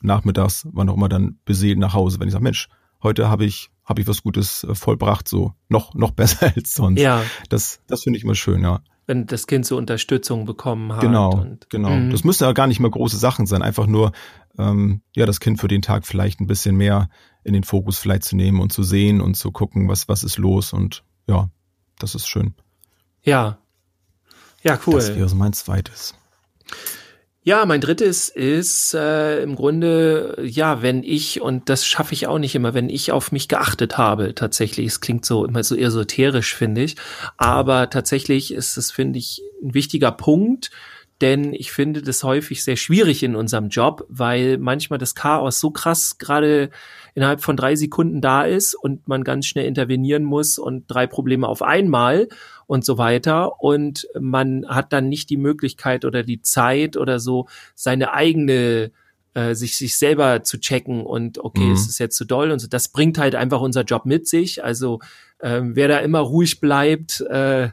nachmittags, 0.00 0.66
wann 0.72 0.88
auch 0.88 0.96
immer 0.96 1.08
dann 1.08 1.38
beseelt 1.44 1.78
nach 1.78 1.94
Hause, 1.94 2.20
wenn 2.20 2.28
ich 2.28 2.32
sage, 2.32 2.44
Mensch, 2.44 2.68
heute 3.02 3.28
habe 3.28 3.44
ich 3.44 3.70
habe 3.84 4.00
ich 4.00 4.08
was 4.08 4.22
Gutes 4.22 4.64
äh, 4.64 4.74
vollbracht, 4.74 5.28
so 5.28 5.52
noch 5.68 5.94
noch 5.94 6.10
besser 6.12 6.52
als 6.54 6.74
sonst. 6.74 7.00
Ja. 7.00 7.22
Das 7.48 7.80
das 7.86 8.02
finde 8.02 8.18
ich 8.18 8.24
immer 8.24 8.34
schön, 8.34 8.62
ja 8.62 8.80
wenn 9.06 9.26
das 9.26 9.46
Kind 9.46 9.64
so 9.64 9.76
Unterstützung 9.76 10.44
bekommen 10.44 10.92
hat. 10.92 11.00
Genau, 11.00 11.30
und, 11.30 11.70
genau. 11.70 11.90
Mhm. 11.90 12.10
Das 12.10 12.24
müssen 12.24 12.44
ja 12.44 12.52
gar 12.52 12.66
nicht 12.66 12.80
mal 12.80 12.90
große 12.90 13.16
Sachen 13.16 13.46
sein, 13.46 13.62
einfach 13.62 13.86
nur 13.86 14.12
ähm, 14.58 15.00
ja 15.14 15.26
das 15.26 15.40
Kind 15.40 15.60
für 15.60 15.68
den 15.68 15.82
Tag 15.82 16.06
vielleicht 16.06 16.40
ein 16.40 16.46
bisschen 16.46 16.76
mehr 16.76 17.08
in 17.44 17.52
den 17.52 17.62
Fokus 17.62 17.98
vielleicht 17.98 18.24
zu 18.24 18.36
nehmen 18.36 18.60
und 18.60 18.72
zu 18.72 18.82
sehen 18.82 19.20
und 19.20 19.36
zu 19.36 19.52
gucken, 19.52 19.88
was 19.88 20.08
was 20.08 20.24
ist 20.24 20.38
los 20.38 20.72
und 20.72 21.04
ja, 21.28 21.50
das 21.98 22.14
ist 22.14 22.26
schön. 22.26 22.54
Ja, 23.22 23.58
ja 24.66 24.78
cool. 24.86 24.94
Das 24.94 25.14
wäre 25.14 25.28
so 25.28 25.36
mein 25.36 25.52
zweites. 25.52 26.14
Ja, 27.46 27.64
mein 27.64 27.80
drittes 27.80 28.28
ist 28.28 28.92
äh, 28.92 29.40
im 29.40 29.54
Grunde, 29.54 30.36
ja, 30.42 30.82
wenn 30.82 31.04
ich, 31.04 31.40
und 31.40 31.68
das 31.68 31.86
schaffe 31.86 32.12
ich 32.12 32.26
auch 32.26 32.40
nicht 32.40 32.56
immer, 32.56 32.74
wenn 32.74 32.88
ich 32.88 33.12
auf 33.12 33.30
mich 33.30 33.46
geachtet 33.46 33.96
habe, 33.96 34.34
tatsächlich. 34.34 34.86
Es 34.88 35.00
klingt 35.00 35.24
so 35.24 35.44
immer 35.44 35.62
so 35.62 35.76
esoterisch, 35.76 36.56
finde 36.56 36.82
ich. 36.82 36.96
Aber 37.36 37.88
tatsächlich 37.88 38.52
ist 38.52 38.76
es, 38.76 38.90
finde 38.90 39.20
ich, 39.20 39.42
ein 39.62 39.74
wichtiger 39.74 40.10
Punkt, 40.10 40.72
denn 41.20 41.54
ich 41.54 41.72
finde 41.72 42.02
das 42.02 42.22
häufig 42.24 42.62
sehr 42.62 42.76
schwierig 42.76 43.22
in 43.22 43.36
unserem 43.36 43.68
Job, 43.68 44.04
weil 44.08 44.58
manchmal 44.58 44.98
das 44.98 45.14
Chaos 45.14 45.60
so 45.60 45.70
krass 45.70 46.18
gerade 46.18 46.70
innerhalb 47.14 47.40
von 47.40 47.56
drei 47.56 47.74
Sekunden 47.74 48.20
da 48.20 48.42
ist 48.42 48.74
und 48.74 49.08
man 49.08 49.24
ganz 49.24 49.46
schnell 49.46 49.66
intervenieren 49.66 50.24
muss 50.24 50.58
und 50.58 50.84
drei 50.88 51.06
Probleme 51.06 51.48
auf 51.48 51.62
einmal 51.62 52.28
und 52.66 52.84
so 52.84 52.98
weiter. 52.98 53.62
Und 53.62 54.06
man 54.18 54.66
hat 54.68 54.92
dann 54.92 55.08
nicht 55.08 55.30
die 55.30 55.38
Möglichkeit 55.38 56.04
oder 56.04 56.22
die 56.22 56.42
Zeit 56.42 56.98
oder 56.98 57.18
so, 57.18 57.48
seine 57.74 58.12
eigene 58.12 58.90
äh, 59.32 59.54
sich 59.54 59.76
sich 59.76 59.96
selber 59.96 60.42
zu 60.44 60.58
checken 60.58 61.04
und 61.04 61.38
okay, 61.38 61.64
mhm. 61.64 61.72
ist 61.72 61.88
es 61.88 61.98
jetzt 61.98 62.16
zu 62.16 62.24
doll 62.24 62.50
und 62.50 62.58
so. 62.58 62.68
Das 62.68 62.88
bringt 62.88 63.18
halt 63.18 63.34
einfach 63.34 63.60
unser 63.60 63.82
Job 63.82 64.04
mit 64.04 64.28
sich. 64.28 64.62
Also 64.62 65.00
ähm, 65.40 65.76
wer 65.76 65.88
da 65.88 65.98
immer 65.98 66.20
ruhig 66.20 66.60
bleibt, 66.60 67.22
äh, 67.22 67.70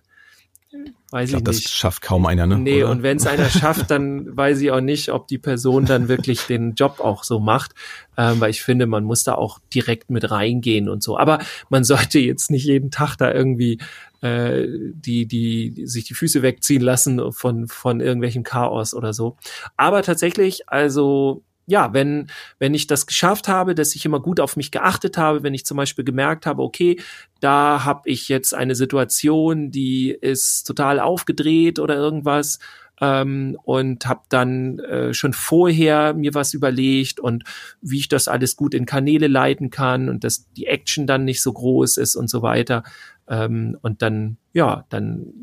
weiß 1.13 1.29
ich, 1.29 1.35
glaub, 1.35 1.47
ich 1.47 1.55
nicht. 1.55 1.65
Das 1.65 1.71
schafft 1.71 2.01
kaum 2.01 2.25
einer, 2.25 2.47
ne? 2.47 2.57
Nee, 2.57 2.83
Oder? 2.83 2.91
und 2.91 3.03
wenn 3.03 3.17
es 3.17 3.27
einer 3.27 3.49
schafft, 3.49 3.91
dann 3.91 4.35
weiß 4.35 4.59
ich 4.61 4.71
auch 4.71 4.81
nicht, 4.81 5.09
ob 5.09 5.27
die 5.27 5.37
Person 5.37 5.85
dann 5.85 6.07
wirklich 6.07 6.41
den 6.47 6.73
Job 6.73 6.99
auch 6.99 7.23
so 7.23 7.39
macht, 7.39 7.73
ähm, 8.17 8.41
weil 8.41 8.49
ich 8.49 8.63
finde, 8.63 8.87
man 8.87 9.03
muss 9.03 9.23
da 9.23 9.35
auch 9.35 9.59
direkt 9.73 10.09
mit 10.09 10.29
reingehen 10.29 10.89
und 10.89 11.03
so. 11.03 11.17
Aber 11.17 11.39
man 11.69 11.83
sollte 11.83 12.19
jetzt 12.19 12.51
nicht 12.51 12.65
jeden 12.65 12.91
Tag 12.91 13.15
da 13.15 13.31
irgendwie 13.31 13.77
äh, 14.21 14.65
die, 14.67 15.27
die 15.27 15.85
sich 15.85 16.05
die 16.05 16.15
Füße 16.15 16.41
wegziehen 16.41 16.81
lassen 16.81 17.31
von, 17.31 17.67
von 17.67 18.01
irgendwelchem 18.01 18.43
Chaos 18.43 18.93
oder 18.93 19.13
so. 19.13 19.37
Aber 19.77 20.01
tatsächlich, 20.01 20.67
also 20.67 21.43
ja, 21.65 21.93
wenn, 21.93 22.27
wenn 22.59 22.73
ich 22.73 22.87
das 22.87 23.07
geschafft 23.07 23.47
habe, 23.47 23.75
dass 23.75 23.95
ich 23.95 24.05
immer 24.05 24.19
gut 24.19 24.39
auf 24.39 24.57
mich 24.57 24.71
geachtet 24.71 25.17
habe, 25.17 25.43
wenn 25.43 25.53
ich 25.53 25.65
zum 25.65 25.77
Beispiel 25.77 26.03
gemerkt 26.03 26.45
habe, 26.45 26.61
okay, 26.61 26.99
da 27.39 27.83
habe 27.85 28.09
ich 28.09 28.27
jetzt 28.27 28.53
eine 28.53 28.75
Situation, 28.75 29.71
die 29.71 30.11
ist 30.11 30.63
total 30.63 30.99
aufgedreht 30.99 31.79
oder 31.79 31.95
irgendwas 31.95 32.59
ähm, 33.01 33.57
und 33.63 34.05
habe 34.05 34.21
dann 34.29 34.79
äh, 34.79 35.13
schon 35.13 35.33
vorher 35.33 36.13
mir 36.13 36.33
was 36.33 36.53
überlegt 36.53 37.19
und 37.19 37.43
wie 37.81 37.99
ich 37.99 38.07
das 38.07 38.27
alles 38.27 38.55
gut 38.55 38.73
in 38.73 38.85
Kanäle 38.85 39.27
leiten 39.27 39.69
kann 39.69 40.09
und 40.09 40.23
dass 40.23 40.51
die 40.53 40.67
Action 40.67 41.07
dann 41.07 41.25
nicht 41.25 41.41
so 41.41 41.53
groß 41.53 41.97
ist 41.97 42.15
und 42.15 42.29
so 42.29 42.41
weiter. 42.41 42.83
Ähm, 43.27 43.77
und 43.81 44.01
dann, 44.01 44.37
ja, 44.53 44.85
dann 44.89 45.33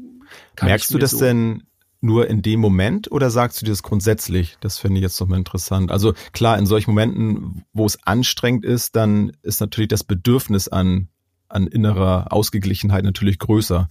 kann 0.54 0.68
Merkst 0.68 0.92
du 0.92 0.98
das 0.98 1.12
so 1.12 1.20
denn 1.20 1.64
nur 2.00 2.28
in 2.28 2.42
dem 2.42 2.60
Moment 2.60 3.10
oder 3.12 3.30
sagst 3.30 3.60
du 3.60 3.64
dir 3.64 3.72
das 3.72 3.82
grundsätzlich? 3.82 4.56
Das 4.60 4.78
finde 4.78 4.98
ich 4.98 5.02
jetzt 5.02 5.20
nochmal 5.20 5.38
interessant. 5.38 5.90
Also 5.90 6.14
klar, 6.32 6.58
in 6.58 6.66
solchen 6.66 6.90
Momenten, 6.90 7.64
wo 7.72 7.84
es 7.84 7.98
anstrengend 8.06 8.64
ist, 8.64 8.96
dann 8.96 9.32
ist 9.42 9.60
natürlich 9.60 9.88
das 9.88 10.04
Bedürfnis 10.04 10.68
an, 10.68 11.08
an 11.48 11.66
innerer 11.66 12.32
Ausgeglichenheit 12.32 13.04
natürlich 13.04 13.38
größer. 13.38 13.88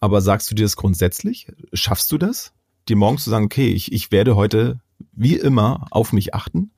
Aber 0.00 0.20
sagst 0.20 0.50
du 0.50 0.54
dir 0.54 0.64
das 0.64 0.76
grundsätzlich? 0.76 1.48
Schaffst 1.72 2.10
du 2.12 2.18
das? 2.18 2.52
Dir 2.88 2.96
morgens 2.96 3.24
zu 3.24 3.30
sagen, 3.30 3.44
okay, 3.44 3.68
ich, 3.68 3.92
ich 3.92 4.10
werde 4.12 4.36
heute 4.36 4.80
wie 5.12 5.36
immer 5.36 5.86
auf 5.90 6.12
mich 6.12 6.34
achten? 6.34 6.70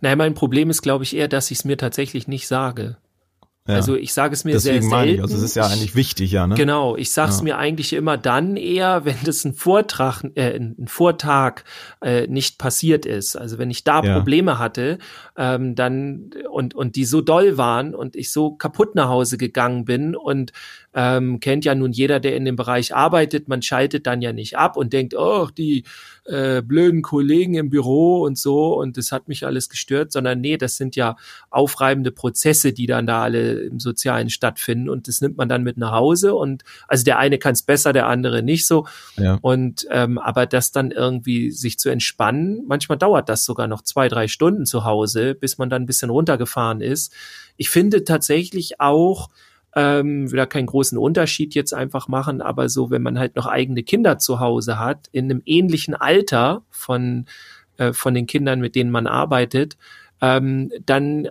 Naja, 0.00 0.16
mein 0.16 0.34
Problem 0.34 0.70
ist, 0.70 0.82
glaube 0.82 1.04
ich, 1.04 1.16
eher, 1.16 1.28
dass 1.28 1.50
ich 1.50 1.58
es 1.58 1.64
mir 1.64 1.76
tatsächlich 1.76 2.28
nicht 2.28 2.46
sage. 2.46 2.96
Ja. 3.68 3.76
Also 3.76 3.94
ich 3.94 4.12
sage 4.12 4.34
es 4.34 4.44
mir 4.44 4.52
Deswegen 4.52 4.82
sehr 4.82 4.90
selten. 4.90 5.14
Ich, 5.14 5.22
also 5.22 5.36
es 5.36 5.42
ist 5.42 5.54
ja 5.54 5.66
eigentlich 5.66 5.94
wichtig, 5.94 6.32
ja. 6.32 6.48
Ne? 6.48 6.56
Genau, 6.56 6.96
ich 6.96 7.12
sage 7.12 7.30
es 7.30 7.38
ja. 7.38 7.44
mir 7.44 7.58
eigentlich 7.58 7.92
immer 7.92 8.18
dann 8.18 8.56
eher, 8.56 9.04
wenn 9.04 9.16
das 9.24 9.44
ein 9.44 9.54
Vortrag, 9.54 10.24
äh, 10.34 10.56
ein 10.56 10.88
Vortag 10.88 11.62
äh, 12.00 12.26
nicht 12.26 12.58
passiert 12.58 13.06
ist. 13.06 13.36
Also 13.36 13.58
wenn 13.58 13.70
ich 13.70 13.84
da 13.84 14.02
ja. 14.02 14.16
Probleme 14.16 14.58
hatte, 14.58 14.98
ähm, 15.36 15.76
dann 15.76 16.30
und 16.50 16.74
und 16.74 16.96
die 16.96 17.04
so 17.04 17.20
doll 17.20 17.56
waren 17.56 17.94
und 17.94 18.16
ich 18.16 18.32
so 18.32 18.50
kaputt 18.56 18.96
nach 18.96 19.08
Hause 19.08 19.38
gegangen 19.38 19.84
bin 19.84 20.16
und 20.16 20.52
ähm, 20.94 21.40
kennt 21.40 21.64
ja 21.64 21.74
nun 21.74 21.92
jeder, 21.92 22.20
der 22.20 22.36
in 22.36 22.44
dem 22.44 22.56
Bereich 22.56 22.94
arbeitet. 22.94 23.48
Man 23.48 23.62
schaltet 23.62 24.06
dann 24.06 24.22
ja 24.22 24.32
nicht 24.32 24.56
ab 24.58 24.76
und 24.76 24.92
denkt, 24.92 25.14
oh, 25.14 25.48
die 25.56 25.84
äh, 26.24 26.62
blöden 26.62 27.02
Kollegen 27.02 27.54
im 27.54 27.70
Büro 27.70 28.22
und 28.22 28.38
so 28.38 28.78
und 28.78 28.96
das 28.96 29.10
hat 29.10 29.28
mich 29.28 29.44
alles 29.44 29.68
gestört, 29.68 30.12
sondern 30.12 30.40
nee, 30.40 30.56
das 30.56 30.76
sind 30.76 30.94
ja 30.94 31.16
aufreibende 31.50 32.12
Prozesse, 32.12 32.72
die 32.72 32.86
dann 32.86 33.06
da 33.06 33.22
alle 33.22 33.60
im 33.62 33.80
Sozialen 33.80 34.30
stattfinden 34.30 34.88
und 34.88 35.08
das 35.08 35.20
nimmt 35.20 35.36
man 35.36 35.48
dann 35.48 35.62
mit 35.62 35.78
nach 35.78 35.92
Hause 35.92 36.34
und 36.34 36.62
also 36.86 37.04
der 37.04 37.18
eine 37.18 37.38
kann 37.38 37.54
es 37.54 37.62
besser, 37.62 37.92
der 37.92 38.06
andere 38.06 38.42
nicht 38.42 38.66
so. 38.66 38.86
Ja. 39.16 39.38
Und 39.42 39.86
ähm, 39.90 40.18
aber 40.18 40.46
das 40.46 40.70
dann 40.70 40.90
irgendwie 40.90 41.50
sich 41.50 41.78
zu 41.78 41.88
entspannen, 41.88 42.62
manchmal 42.68 42.98
dauert 42.98 43.28
das 43.28 43.44
sogar 43.44 43.66
noch 43.66 43.82
zwei, 43.82 44.08
drei 44.08 44.28
Stunden 44.28 44.66
zu 44.66 44.84
Hause, 44.84 45.34
bis 45.34 45.58
man 45.58 45.70
dann 45.70 45.82
ein 45.82 45.86
bisschen 45.86 46.10
runtergefahren 46.10 46.80
ist. 46.80 47.12
Ich 47.56 47.70
finde 47.70 48.04
tatsächlich 48.04 48.80
auch, 48.80 49.28
ähm, 49.74 50.30
will 50.30 50.36
da 50.36 50.46
keinen 50.46 50.66
großen 50.66 50.98
Unterschied 50.98 51.54
jetzt 51.54 51.72
einfach 51.72 52.08
machen, 52.08 52.42
aber 52.42 52.68
so, 52.68 52.90
wenn 52.90 53.02
man 53.02 53.18
halt 53.18 53.36
noch 53.36 53.46
eigene 53.46 53.82
Kinder 53.82 54.18
zu 54.18 54.40
Hause 54.40 54.78
hat, 54.78 55.08
in 55.12 55.26
einem 55.26 55.42
ähnlichen 55.44 55.94
Alter 55.94 56.62
von, 56.70 57.26
äh, 57.78 57.92
von 57.92 58.14
den 58.14 58.26
Kindern, 58.26 58.60
mit 58.60 58.74
denen 58.74 58.90
man 58.90 59.06
arbeitet, 59.06 59.76
ähm, 60.20 60.70
dann 60.84 61.28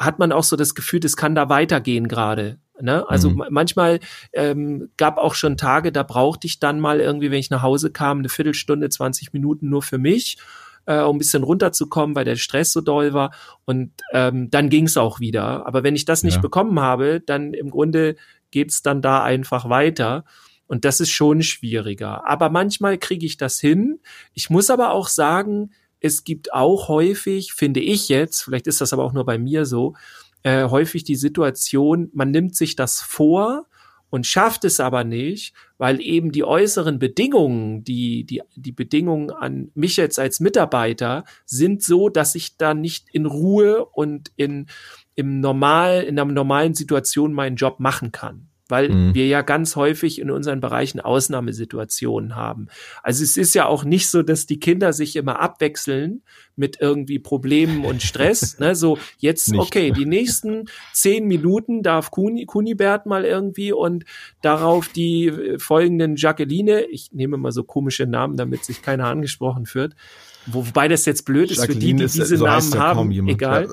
hat 0.00 0.18
man 0.18 0.32
auch 0.32 0.42
so 0.42 0.56
das 0.56 0.74
Gefühl, 0.74 1.00
das 1.00 1.16
kann 1.16 1.34
da 1.34 1.48
weitergehen 1.48 2.08
gerade. 2.08 2.58
Ne? 2.80 3.08
Also 3.08 3.30
mhm. 3.30 3.44
manchmal 3.50 4.00
ähm, 4.32 4.90
gab 4.96 5.18
auch 5.18 5.34
schon 5.34 5.56
Tage, 5.56 5.92
da 5.92 6.02
brauchte 6.02 6.48
ich 6.48 6.58
dann 6.58 6.80
mal 6.80 7.00
irgendwie, 7.00 7.30
wenn 7.30 7.38
ich 7.38 7.50
nach 7.50 7.62
Hause 7.62 7.92
kam, 7.92 8.18
eine 8.18 8.28
Viertelstunde, 8.28 8.88
20 8.88 9.32
Minuten 9.32 9.68
nur 9.68 9.82
für 9.82 9.98
mich 9.98 10.38
äh, 10.86 11.00
um 11.00 11.16
ein 11.16 11.18
bisschen 11.18 11.42
runterzukommen, 11.42 12.14
weil 12.16 12.24
der 12.24 12.36
Stress 12.36 12.72
so 12.72 12.80
doll 12.80 13.12
war. 13.12 13.34
Und 13.64 13.92
ähm, 14.12 14.50
dann 14.50 14.68
ging 14.68 14.86
es 14.86 14.96
auch 14.96 15.20
wieder. 15.20 15.66
Aber 15.66 15.82
wenn 15.82 15.96
ich 15.96 16.04
das 16.04 16.22
nicht 16.22 16.36
ja. 16.36 16.40
bekommen 16.40 16.80
habe, 16.80 17.20
dann 17.24 17.54
im 17.54 17.70
Grunde 17.70 18.16
geht's 18.50 18.82
dann 18.82 19.02
da 19.02 19.22
einfach 19.22 19.68
weiter. 19.68 20.24
Und 20.66 20.84
das 20.84 21.00
ist 21.00 21.10
schon 21.10 21.42
schwieriger. 21.42 22.26
Aber 22.26 22.50
manchmal 22.50 22.98
kriege 22.98 23.26
ich 23.26 23.36
das 23.36 23.60
hin. 23.60 24.00
Ich 24.32 24.50
muss 24.50 24.70
aber 24.70 24.92
auch 24.92 25.08
sagen, 25.08 25.72
es 26.00 26.24
gibt 26.24 26.52
auch 26.52 26.88
häufig, 26.88 27.52
finde 27.54 27.80
ich 27.80 28.08
jetzt, 28.08 28.42
vielleicht 28.42 28.66
ist 28.66 28.80
das 28.80 28.92
aber 28.92 29.04
auch 29.04 29.12
nur 29.12 29.24
bei 29.24 29.38
mir 29.38 29.64
so, 29.64 29.94
äh, 30.42 30.68
häufig 30.68 31.04
die 31.04 31.16
Situation, 31.16 32.10
man 32.12 32.30
nimmt 32.30 32.54
sich 32.54 32.76
das 32.76 33.00
vor 33.00 33.66
und 34.14 34.28
schafft 34.28 34.64
es 34.64 34.78
aber 34.78 35.02
nicht, 35.02 35.54
weil 35.76 36.00
eben 36.00 36.30
die 36.30 36.44
äußeren 36.44 37.00
Bedingungen, 37.00 37.82
die, 37.82 38.22
die, 38.22 38.42
die 38.54 38.70
Bedingungen 38.70 39.32
an 39.32 39.72
mich 39.74 39.96
jetzt 39.96 40.20
als 40.20 40.38
Mitarbeiter 40.38 41.24
sind 41.46 41.82
so, 41.82 42.08
dass 42.08 42.36
ich 42.36 42.56
da 42.56 42.74
nicht 42.74 43.08
in 43.12 43.26
Ruhe 43.26 43.84
und 43.84 44.30
in, 44.36 44.66
im 45.16 45.40
normal, 45.40 46.02
in 46.02 46.16
einer 46.16 46.30
normalen 46.30 46.74
Situation 46.74 47.32
meinen 47.32 47.56
Job 47.56 47.80
machen 47.80 48.12
kann 48.12 48.50
weil 48.66 48.88
mhm. 48.88 49.14
wir 49.14 49.26
ja 49.26 49.42
ganz 49.42 49.76
häufig 49.76 50.18
in 50.18 50.30
unseren 50.30 50.60
Bereichen 50.60 50.98
Ausnahmesituationen 50.98 52.34
haben. 52.34 52.68
Also 53.02 53.22
es 53.22 53.36
ist 53.36 53.54
ja 53.54 53.66
auch 53.66 53.84
nicht 53.84 54.08
so, 54.08 54.22
dass 54.22 54.46
die 54.46 54.58
Kinder 54.58 54.94
sich 54.94 55.16
immer 55.16 55.38
abwechseln 55.38 56.22
mit 56.56 56.78
irgendwie 56.80 57.18
Problemen 57.18 57.84
und 57.84 58.02
Stress. 58.02 58.58
ne? 58.60 58.74
So 58.74 58.98
jetzt, 59.18 59.50
nicht. 59.50 59.60
okay, 59.60 59.90
die 59.90 60.06
nächsten 60.06 60.66
zehn 60.92 61.26
Minuten 61.26 61.82
darf 61.82 62.10
Kuni, 62.10 62.46
Kunibert 62.46 63.06
mal 63.06 63.24
irgendwie 63.24 63.72
und 63.72 64.04
darauf 64.42 64.88
die 64.88 65.26
äh, 65.26 65.58
folgenden 65.58 66.16
Jacqueline, 66.16 66.82
ich 66.82 67.12
nehme 67.12 67.36
mal 67.36 67.52
so 67.52 67.64
komische 67.64 68.06
Namen, 68.06 68.36
damit 68.36 68.64
sich 68.64 68.82
keiner 68.82 69.06
angesprochen 69.06 69.66
führt, 69.66 69.94
wobei 70.46 70.88
das 70.88 71.06
jetzt 71.06 71.24
blöd 71.24 71.50
ist 71.50 71.58
Jacqueline 71.58 71.80
für 71.80 72.06
die, 72.06 72.12
die 72.12 72.20
diese 72.20 72.36
so 72.36 72.44
Namen 72.44 72.78
haben, 72.78 73.28
egal. 73.28 73.68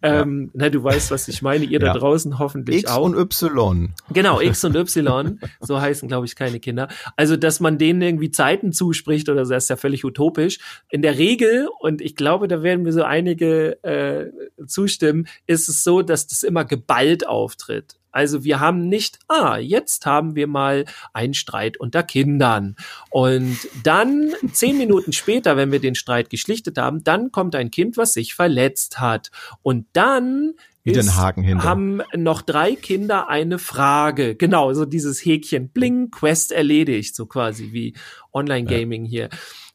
Ähm, 0.00 0.50
na, 0.54 0.68
du 0.68 0.82
weißt, 0.82 1.10
was 1.10 1.26
ich 1.26 1.42
meine. 1.42 1.64
Ihr 1.64 1.80
ja. 1.80 1.92
da 1.92 1.98
draußen 1.98 2.38
hoffentlich 2.38 2.82
X 2.82 2.90
auch. 2.90 3.08
X 3.08 3.42
und 3.42 3.52
Y. 3.52 3.94
Genau, 4.12 4.40
X 4.40 4.64
und 4.64 4.76
Y. 4.96 5.40
so 5.60 5.80
heißen, 5.80 6.06
glaube 6.08 6.26
ich, 6.26 6.36
keine 6.36 6.60
Kinder. 6.60 6.88
Also, 7.16 7.36
dass 7.36 7.58
man 7.58 7.78
denen 7.78 8.00
irgendwie 8.00 8.30
Zeiten 8.30 8.72
zuspricht 8.72 9.28
oder 9.28 9.44
so, 9.44 9.54
das 9.54 9.64
ist 9.64 9.70
ja 9.70 9.76
völlig 9.76 10.04
utopisch. 10.04 10.58
In 10.88 11.02
der 11.02 11.18
Regel, 11.18 11.68
und 11.80 12.00
ich 12.00 12.14
glaube, 12.18 12.48
da 12.48 12.62
werden 12.62 12.82
mir 12.82 12.92
so 12.92 13.02
einige 13.02 13.82
äh, 13.82 14.30
zustimmen, 14.66 15.26
ist 15.46 15.70
es 15.70 15.82
so, 15.82 16.02
dass 16.02 16.26
das 16.26 16.42
immer 16.42 16.66
geballt 16.66 17.26
auftritt. 17.26 17.98
Also 18.10 18.42
wir 18.42 18.58
haben 18.58 18.88
nicht, 18.88 19.18
ah, 19.28 19.58
jetzt 19.58 20.04
haben 20.06 20.34
wir 20.34 20.46
mal 20.46 20.86
einen 21.12 21.34
Streit 21.34 21.78
unter 21.78 22.02
Kindern. 22.02 22.74
Und 23.10 23.56
dann, 23.82 24.32
zehn 24.52 24.76
Minuten 24.76 25.12
später, 25.12 25.56
wenn 25.56 25.72
wir 25.72 25.80
den 25.80 25.94
Streit 25.94 26.30
geschlichtet 26.30 26.78
haben, 26.78 27.04
dann 27.04 27.30
kommt 27.32 27.54
ein 27.54 27.70
Kind, 27.70 27.96
was 27.96 28.14
sich 28.14 28.34
verletzt 28.34 28.98
hat. 28.98 29.30
Und 29.62 29.86
dann 29.92 30.54
ist, 30.84 31.16
haben 31.64 32.02
noch 32.16 32.42
drei 32.42 32.74
Kinder 32.74 33.28
eine 33.28 33.58
Frage. 33.58 34.34
Genau, 34.34 34.72
so 34.72 34.84
dieses 34.84 35.24
Häkchen, 35.24 35.68
bling, 35.68 36.10
Quest 36.10 36.50
erledigt, 36.50 37.14
so 37.14 37.26
quasi 37.26 37.72
wie 37.72 37.94
Online-Gaming 38.32 39.04
ja. 39.04 39.10
hier. 39.10 39.28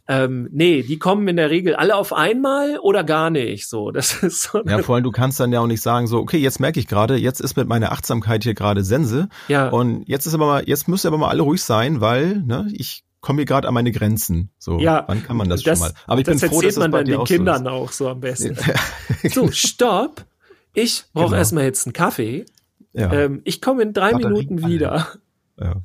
Ähm, 0.07 0.49
nee, 0.51 0.83
die 0.83 0.99
kommen 0.99 1.27
in 1.29 1.37
der 1.37 1.49
Regel 1.49 1.75
alle 1.75 1.95
auf 1.95 2.11
einmal 2.11 2.77
oder 2.79 3.05
gar 3.05 3.29
nicht. 3.29 3.69
So, 3.69 3.91
das 3.91 4.13
ist 4.23 4.43
so. 4.43 4.61
Ja, 4.65 4.79
vor 4.79 4.95
allem 4.95 5.03
du 5.03 5.11
kannst 5.11 5.39
dann 5.39 5.53
ja 5.53 5.61
auch 5.61 5.67
nicht 5.67 5.81
sagen 5.81 6.07
so, 6.07 6.19
okay, 6.19 6.37
jetzt 6.37 6.59
merke 6.59 6.79
ich 6.79 6.87
gerade, 6.87 7.15
jetzt 7.15 7.39
ist 7.39 7.55
mit 7.55 7.67
meiner 7.67 7.91
Achtsamkeit 7.91 8.43
hier 8.43 8.53
gerade 8.53 8.83
Sense. 8.83 9.29
Ja. 9.47 9.69
Und 9.69 10.03
jetzt 10.07 10.25
ist 10.25 10.33
aber 10.33 10.45
mal, 10.45 10.63
jetzt 10.67 10.87
müsst 10.87 11.05
ihr 11.05 11.09
aber 11.09 11.17
mal 11.17 11.29
alle 11.29 11.43
ruhig 11.43 11.63
sein, 11.63 12.01
weil 12.01 12.41
ne, 12.41 12.67
ich 12.73 13.05
komme 13.21 13.39
hier 13.39 13.45
gerade 13.45 13.67
an 13.67 13.73
meine 13.73 13.91
Grenzen. 13.91 14.51
So, 14.59 14.79
ja, 14.79 15.05
wann 15.07 15.23
kann 15.23 15.37
man 15.37 15.47
das, 15.47 15.63
das 15.63 15.79
schon 15.79 15.87
mal? 15.87 15.93
Aber 16.05 16.19
ich 16.19 16.25
bin 16.25 16.37
froh, 16.37 16.61
dass 16.61 16.75
das 16.75 16.91
bei 16.91 16.99
auch 16.99 17.03
den 17.05 17.23
Kindern 17.23 17.63
so 17.63 17.69
auch 17.69 17.91
so 17.91 18.09
am 18.09 18.19
besten. 18.19 18.57
so, 19.29 19.47
stopp. 19.51 20.25
Ich 20.73 21.05
brauche 21.13 21.27
genau. 21.27 21.37
erstmal 21.37 21.63
jetzt 21.63 21.85
einen 21.85 21.93
Kaffee. 21.93 22.45
Ja. 22.93 23.11
Ähm, 23.13 23.41
ich 23.45 23.61
komme 23.61 23.83
in 23.83 23.93
drei 23.93 24.11
Batterie 24.11 24.47
Minuten 24.47 24.67
wieder. 24.67 25.07
Ja. 25.59 25.75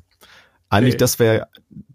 Eigentlich, 0.69 0.95
okay. 0.95 0.99
das 0.99 1.19
wäre 1.19 1.47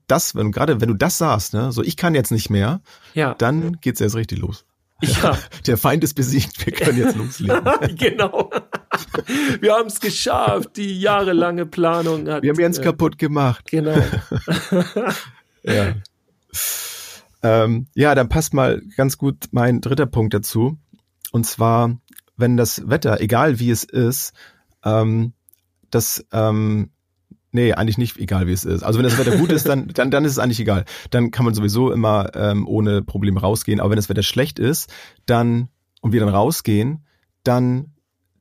das, 0.07 0.35
wenn 0.35 0.53
gerade 0.53 0.81
wenn 0.81 0.89
du 0.89 0.95
das 0.95 1.19
sagst, 1.19 1.55
ne, 1.55 1.73
so 1.73 1.83
ich 1.83 1.97
kann 1.97 2.15
jetzt 2.15 2.31
nicht 2.31 2.51
mehr, 2.51 2.81
ja. 3.15 3.35
dann 3.35 3.79
geht's 3.81 4.01
erst 4.01 4.17
richtig 4.17 4.39
los. 4.39 4.65
Ja. 5.03 5.39
Der 5.67 5.77
Feind 5.77 6.05
ist 6.05 6.15
besiegt, 6.15 6.65
wir 6.65 6.73
können 6.73 6.99
jetzt 6.99 7.17
loslegen. 7.17 7.63
genau. 7.97 8.51
Wir 9.61 9.75
haben 9.75 9.87
es 9.87 10.01
geschafft, 10.01 10.77
die 10.77 11.01
jahrelange 11.01 11.67
Planung 11.67 12.29
hat. 12.29 12.43
Wir 12.43 12.51
haben 12.51 12.61
Jens 12.61 12.79
äh, 12.79 12.83
kaputt 12.83 13.19
gemacht. 13.19 13.71
Genau. 13.71 13.97
ja. 15.63 15.95
Ähm, 17.43 17.89
ja, 17.95 18.15
dann 18.15 18.29
passt 18.29 18.55
mal 18.55 18.81
ganz 18.97 19.19
gut 19.19 19.49
mein 19.51 19.81
dritter 19.81 20.07
Punkt 20.07 20.33
dazu. 20.33 20.79
Und 21.33 21.45
zwar, 21.45 21.99
wenn 22.37 22.57
das 22.57 22.89
Wetter, 22.89 23.21
egal 23.21 23.59
wie 23.59 23.71
es 23.71 23.85
ist, 23.85 24.33
ähm, 24.85 25.35
das 25.91 26.25
ähm, 26.33 26.91
Nee, 27.55 27.73
eigentlich 27.73 27.99
nicht, 27.99 28.19
egal 28.19 28.49
wie 28.49 28.53
es 28.53 28.65
ist. 28.65 28.83
Also 28.83 28.99
wenn 28.99 29.05
das 29.05 29.17
Wetter 29.17 29.37
gut 29.37 29.53
ist, 29.53 29.69
dann, 29.69 29.87
dann, 29.87 30.11
dann 30.11 30.25
ist 30.25 30.33
es 30.33 30.39
eigentlich 30.41 30.59
egal. 30.59 30.85
Dann 31.11 31.31
kann 31.31 31.45
man 31.45 31.55
sowieso 31.55 31.93
immer 31.93 32.35
ähm, 32.35 32.67
ohne 32.67 33.01
Probleme 33.01 33.41
rausgehen. 33.41 33.79
Aber 33.79 33.91
wenn 33.91 33.97
das 33.97 34.09
Wetter 34.09 34.25
schlecht 34.25 34.59
ist, 34.59 34.93
dann 35.25 35.69
und 36.01 36.11
wir 36.11 36.19
dann 36.19 36.31
rausgehen, 36.31 37.07
dann 37.45 37.95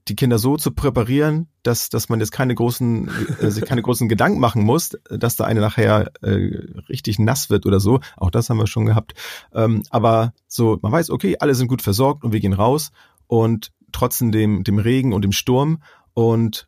die 0.07 0.15
Kinder 0.15 0.39
so 0.39 0.57
zu 0.57 0.71
präparieren, 0.71 1.47
dass, 1.61 1.89
dass 1.89 2.09
man 2.09 2.21
jetzt 2.21 2.31
keine 2.31 2.55
großen, 2.55 3.07
äh, 3.39 3.51
sich 3.51 3.65
keine 3.65 3.83
großen 3.83 4.09
Gedanken 4.09 4.39
machen 4.39 4.63
muss, 4.63 4.97
dass 5.11 5.35
da 5.35 5.45
eine 5.45 5.61
nachher 5.61 6.11
äh, 6.23 6.49
richtig 6.89 7.19
nass 7.19 7.51
wird 7.51 7.67
oder 7.67 7.79
so. 7.79 7.99
Auch 8.17 8.31
das 8.31 8.49
haben 8.49 8.57
wir 8.57 8.65
schon 8.65 8.87
gehabt. 8.87 9.13
Ähm, 9.53 9.83
aber 9.91 10.33
so, 10.47 10.79
man 10.81 10.91
weiß, 10.91 11.11
okay, 11.11 11.37
alle 11.39 11.53
sind 11.53 11.67
gut 11.67 11.83
versorgt 11.83 12.23
und 12.23 12.33
wir 12.33 12.39
gehen 12.39 12.53
raus 12.53 12.91
und 13.27 13.71
trotzdem 13.91 14.31
dem, 14.31 14.63
dem 14.63 14.79
Regen 14.79 15.13
und 15.13 15.21
dem 15.21 15.31
Sturm 15.31 15.83
und 16.15 16.67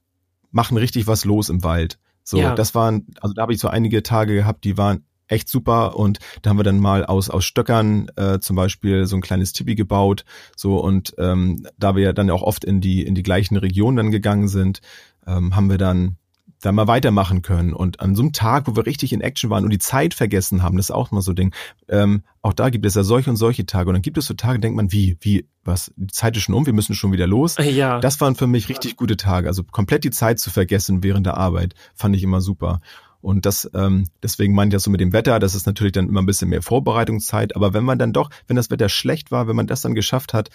machen 0.51 0.77
richtig 0.77 1.07
was 1.07 1.25
los 1.25 1.49
im 1.49 1.63
Wald. 1.63 1.97
So, 2.25 2.37
ja. 2.37 2.55
das 2.55 2.75
waren, 2.75 3.07
also 3.21 3.33
da 3.33 3.43
habe 3.43 3.53
ich 3.53 3.59
so 3.59 3.67
einige 3.67 4.03
Tage 4.03 4.33
gehabt, 4.33 4.63
die 4.63 4.77
waren 4.77 5.05
echt 5.27 5.47
super 5.47 5.95
und 5.95 6.19
da 6.41 6.49
haben 6.49 6.57
wir 6.57 6.63
dann 6.63 6.79
mal 6.79 7.05
aus 7.05 7.29
aus 7.29 7.45
Stöckern 7.45 8.09
äh, 8.15 8.39
zum 8.39 8.55
Beispiel 8.55 9.05
so 9.05 9.15
ein 9.15 9.21
kleines 9.21 9.53
Tipi 9.53 9.75
gebaut 9.75 10.23
so 10.55 10.77
und 10.77 11.15
ähm, 11.17 11.65
da 11.79 11.95
wir 11.95 12.03
ja 12.03 12.13
dann 12.13 12.29
auch 12.29 12.43
oft 12.43 12.63
in 12.63 12.79
die 12.79 13.03
in 13.03 13.15
die 13.15 13.23
gleichen 13.23 13.57
Regionen 13.57 13.97
dann 13.97 14.11
gegangen 14.11 14.47
sind 14.47 14.81
ähm, 15.25 15.55
haben 15.55 15.69
wir 15.69 15.79
dann 15.79 16.17
da 16.65 16.71
mal 16.71 16.87
weitermachen 16.87 17.41
können. 17.41 17.73
Und 17.73 17.99
an 17.99 18.15
so 18.15 18.23
einem 18.23 18.33
Tag, 18.33 18.67
wo 18.67 18.75
wir 18.75 18.85
richtig 18.85 19.13
in 19.13 19.21
Action 19.21 19.49
waren 19.49 19.63
und 19.63 19.69
die 19.69 19.79
Zeit 19.79 20.13
vergessen 20.13 20.63
haben, 20.63 20.77
das 20.77 20.87
ist 20.87 20.95
auch 20.95 21.11
mal 21.11 21.21
so 21.21 21.31
ein 21.31 21.35
Ding. 21.35 21.53
Ähm, 21.87 22.23
auch 22.41 22.53
da 22.53 22.69
gibt 22.69 22.85
es 22.85 22.95
ja 22.95 23.03
solche 23.03 23.29
und 23.29 23.35
solche 23.35 23.65
Tage. 23.65 23.89
Und 23.89 23.93
dann 23.93 24.01
gibt 24.01 24.17
es 24.17 24.25
so 24.25 24.33
Tage, 24.33 24.59
denkt 24.59 24.75
man, 24.75 24.91
wie, 24.91 25.17
wie, 25.21 25.47
was, 25.63 25.91
die 25.95 26.07
Zeit 26.07 26.35
ist 26.37 26.43
schon 26.43 26.55
um, 26.55 26.65
wir 26.65 26.73
müssen 26.73 26.95
schon 26.95 27.11
wieder 27.11 27.27
los. 27.27 27.55
Ja. 27.59 27.99
Das 27.99 28.19
waren 28.21 28.35
für 28.35 28.47
mich 28.47 28.69
richtig 28.69 28.97
gute 28.97 29.17
Tage. 29.17 29.47
Also 29.47 29.63
komplett 29.63 30.03
die 30.03 30.11
Zeit 30.11 30.39
zu 30.39 30.49
vergessen 30.49 31.03
während 31.03 31.25
der 31.25 31.37
Arbeit, 31.37 31.75
fand 31.93 32.15
ich 32.15 32.23
immer 32.23 32.41
super. 32.41 32.81
Und 33.21 33.45
das, 33.45 33.69
ähm, 33.73 34.07
deswegen 34.21 34.53
meine 34.53 34.69
ich 34.69 34.73
das 34.73 34.83
so 34.83 34.91
mit 34.91 35.01
dem 35.01 35.11
Wetter, 35.11 35.39
das 35.39 35.55
ist 35.55 35.65
natürlich 35.65 35.93
dann 35.93 36.07
immer 36.07 36.21
ein 36.21 36.27
bisschen 36.27 36.49
mehr 36.49 36.61
Vorbereitungszeit. 36.61 37.55
Aber 37.55 37.73
wenn 37.73 37.83
man 37.83 37.97
dann 37.97 38.13
doch, 38.13 38.29
wenn 38.47 38.55
das 38.55 38.69
Wetter 38.69 38.87
schlecht 38.87 39.31
war, 39.31 39.47
wenn 39.47 39.55
man 39.55 39.65
das 39.65 39.81
dann 39.81 39.95
geschafft 39.95 40.33
hat, 40.33 40.49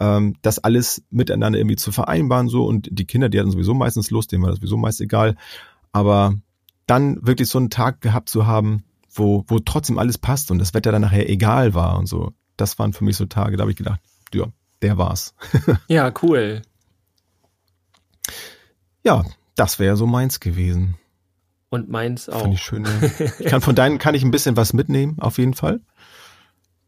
ähm, 0.00 0.36
das 0.42 0.58
alles 0.58 1.02
miteinander 1.10 1.58
irgendwie 1.58 1.76
zu 1.76 1.92
vereinbaren 1.92 2.48
so 2.48 2.64
und 2.64 2.88
die 2.90 3.04
Kinder, 3.04 3.28
die 3.28 3.38
hatten 3.38 3.50
sowieso 3.50 3.74
meistens 3.74 4.10
Lust, 4.10 4.32
denen 4.32 4.42
war 4.42 4.50
das 4.50 4.58
sowieso 4.58 4.76
meist 4.76 5.00
egal, 5.00 5.36
aber 5.92 6.34
dann 6.86 7.18
wirklich 7.26 7.48
so 7.48 7.58
einen 7.58 7.70
Tag 7.70 8.00
gehabt 8.00 8.28
zu 8.28 8.46
haben, 8.46 8.84
wo, 9.10 9.44
wo 9.46 9.58
trotzdem 9.58 9.98
alles 9.98 10.18
passt 10.18 10.50
und 10.50 10.58
das 10.58 10.74
Wetter 10.74 10.92
dann 10.92 11.02
nachher 11.02 11.28
egal 11.28 11.74
war 11.74 11.98
und 11.98 12.06
so, 12.06 12.32
das 12.56 12.78
waren 12.78 12.92
für 12.92 13.04
mich 13.04 13.16
so 13.16 13.26
Tage, 13.26 13.56
da 13.56 13.62
habe 13.62 13.70
ich 13.70 13.76
gedacht, 13.76 14.00
ja, 14.32 14.46
der 14.82 14.98
war's. 14.98 15.34
ja, 15.88 16.12
cool. 16.22 16.62
Ja, 19.02 19.24
das 19.56 19.78
wäre 19.78 19.96
so 19.96 20.06
meins 20.06 20.40
gewesen. 20.40 20.96
Und 21.70 21.88
meins 21.88 22.28
auch. 22.28 22.40
Fand 22.40 22.54
ich 22.54 22.62
schön. 22.62 22.86
Ich 23.38 23.46
kann 23.46 23.60
von 23.60 23.74
deinen 23.74 23.98
kann 23.98 24.14
ich 24.14 24.22
ein 24.22 24.30
bisschen 24.30 24.56
was 24.56 24.72
mitnehmen, 24.72 25.18
auf 25.18 25.38
jeden 25.38 25.54
Fall. 25.54 25.80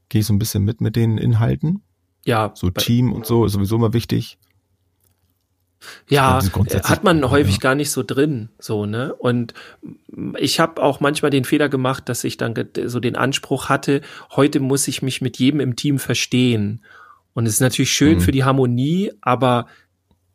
Gehe 0.09 0.21
ich 0.21 0.27
so 0.27 0.33
ein 0.33 0.39
bisschen 0.39 0.65
mit 0.65 0.81
mit 0.81 0.97
den 0.97 1.19
Inhalten. 1.19 1.83
Ja. 2.25 2.53
So 2.55 2.71
Team 2.71 3.13
und 3.13 3.27
so 3.27 3.45
ist 3.45 3.53
sowieso 3.53 3.77
immer 3.77 3.93
wichtig. 3.93 4.39
Ja, 6.09 6.43
hat 6.85 7.05
man 7.05 7.31
häufig 7.31 7.55
ja. 7.55 7.61
gar 7.61 7.75
nicht 7.75 7.91
so 7.91 8.03
drin, 8.03 8.51
so, 8.59 8.85
ne? 8.85 9.15
Und 9.15 9.55
ich 10.39 10.61
habe 10.61 10.83
auch 10.83 11.01
manchmal 11.01 11.31
den 11.31 11.45
Fehler 11.45 11.71
gemacht, 11.71 12.09
dass 12.11 12.23
ich 12.25 12.37
dann 12.37 12.55
so 12.85 13.01
den 13.01 13.17
Anspruch 13.17 13.71
hatte, 13.71 14.03
heute 14.33 14.61
muss 14.61 14.89
ich 14.89 15.01
mich 15.01 15.23
mit 15.23 15.39
jedem 15.39 15.61
im 15.61 15.77
Team 15.77 15.99
verstehen. 15.99 16.85
Und 17.33 17.47
es 17.47 17.55
ist 17.55 17.61
natürlich 17.61 17.93
schön 17.93 18.17
mhm. 18.17 18.21
für 18.21 18.33
die 18.33 18.45
Harmonie, 18.45 19.13
aber 19.23 19.67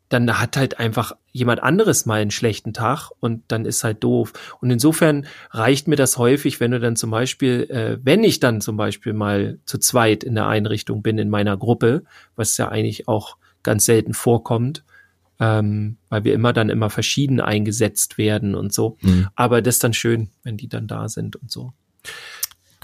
dann 0.08 0.38
hat 0.38 0.56
halt 0.56 0.78
einfach 0.78 1.12
jemand 1.32 1.62
anderes 1.62 2.06
mal 2.06 2.20
einen 2.20 2.30
schlechten 2.30 2.72
Tag 2.72 3.10
und 3.20 3.42
dann 3.48 3.64
ist 3.64 3.82
halt 3.82 4.04
doof. 4.04 4.32
Und 4.60 4.70
insofern 4.70 5.26
reicht 5.50 5.88
mir 5.88 5.96
das 5.96 6.16
häufig, 6.16 6.60
wenn 6.60 6.70
du 6.70 6.80
dann 6.80 6.96
zum 6.96 7.10
Beispiel, 7.10 7.66
äh, 7.70 7.98
wenn 8.02 8.22
ich 8.22 8.38
dann 8.38 8.60
zum 8.60 8.76
Beispiel 8.76 9.12
mal 9.12 9.58
zu 9.64 9.78
zweit 9.78 10.22
in 10.22 10.34
der 10.34 10.46
Einrichtung 10.46 11.02
bin 11.02 11.18
in 11.18 11.28
meiner 11.28 11.56
Gruppe, 11.56 12.04
was 12.36 12.56
ja 12.56 12.68
eigentlich 12.68 13.08
auch 13.08 13.36
ganz 13.62 13.84
selten 13.84 14.14
vorkommt, 14.14 14.84
ähm, 15.40 15.96
weil 16.08 16.24
wir 16.24 16.34
immer 16.34 16.52
dann 16.52 16.70
immer 16.70 16.88
verschieden 16.88 17.40
eingesetzt 17.40 18.16
werden 18.16 18.54
und 18.54 18.72
so. 18.72 18.96
Mhm. 19.02 19.28
Aber 19.34 19.60
das 19.60 19.76
ist 19.76 19.84
dann 19.84 19.94
schön, 19.94 20.30
wenn 20.44 20.56
die 20.56 20.68
dann 20.68 20.86
da 20.86 21.08
sind 21.08 21.36
und 21.36 21.50
so. 21.50 21.72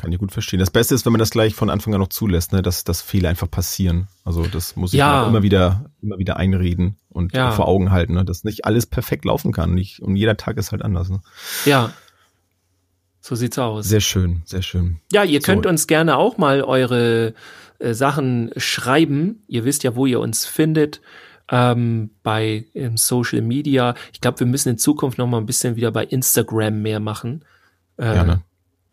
Kann 0.03 0.11
ich 0.11 0.19
gut 0.19 0.33
verstehen. 0.33 0.59
Das 0.59 0.73
Beste 0.73 0.97
ist, 0.97 1.07
wenn 1.07 1.13
man 1.13 1.21
das 1.21 1.31
gleich 1.31 1.55
von 1.55 1.71
Anfang 1.71 1.95
an 1.95 2.01
noch 2.01 2.09
zulässt, 2.09 2.53
ne, 2.53 2.61
dass, 2.61 2.83
dass 2.83 3.01
Fehler 3.01 3.29
einfach 3.29 3.49
passieren. 3.49 4.09
Also 4.25 4.45
das 4.47 4.75
muss 4.75 4.93
ich 4.93 4.99
ja. 4.99 5.29
immer 5.29 5.45
wieder, 5.45 5.85
immer 6.03 6.19
wieder 6.19 6.39
einreden 6.39 6.97
und 7.09 7.33
ja. 7.35 7.53
vor 7.53 7.69
Augen 7.69 7.93
halten, 7.93 8.15
ne, 8.15 8.25
dass 8.25 8.43
nicht 8.43 8.65
alles 8.65 8.87
perfekt 8.87 9.25
laufen 9.25 9.53
kann. 9.53 9.75
Nicht, 9.75 10.01
und 10.01 10.17
jeder 10.17 10.37
Tag 10.37 10.57
ist 10.57 10.73
halt 10.73 10.83
anders. 10.83 11.09
Ne? 11.09 11.21
Ja. 11.67 11.93
So 13.21 13.37
sieht's 13.37 13.61
aus. 13.61 13.89
Sehr 13.89 14.01
schön, 14.01 14.43
sehr 14.45 14.63
schön. 14.63 14.97
Ja, 15.13 15.23
ihr 15.23 15.39
könnt 15.39 15.67
so. 15.67 15.69
uns 15.69 15.87
gerne 15.87 16.17
auch 16.17 16.37
mal 16.37 16.63
eure 16.63 17.35
äh, 17.79 17.95
Sachen 17.95 18.51
schreiben. 18.57 19.45
Ihr 19.47 19.65
wisst 19.65 19.85
ja, 19.85 19.95
wo 19.95 20.07
ihr 20.07 20.19
uns 20.19 20.47
findet 20.47 21.01
ähm, 21.49 22.11
bei 22.25 22.65
ähm, 22.75 22.97
Social 22.97 23.41
Media. 23.41 23.95
Ich 24.13 24.21
glaube, 24.21 24.41
wir 24.41 24.49
müssen 24.49 24.71
in 24.71 24.79
Zukunft 24.79 25.19
noch 25.19 25.29
mal 25.29 25.39
ein 25.39 25.47
bisschen 25.47 25.77
wieder 25.77 25.93
bei 25.93 26.05
Instagram 26.05 26.83
mehr 26.83 26.99
machen. 26.99 27.45
Äh, 27.99 28.15
Gerne. 28.15 28.43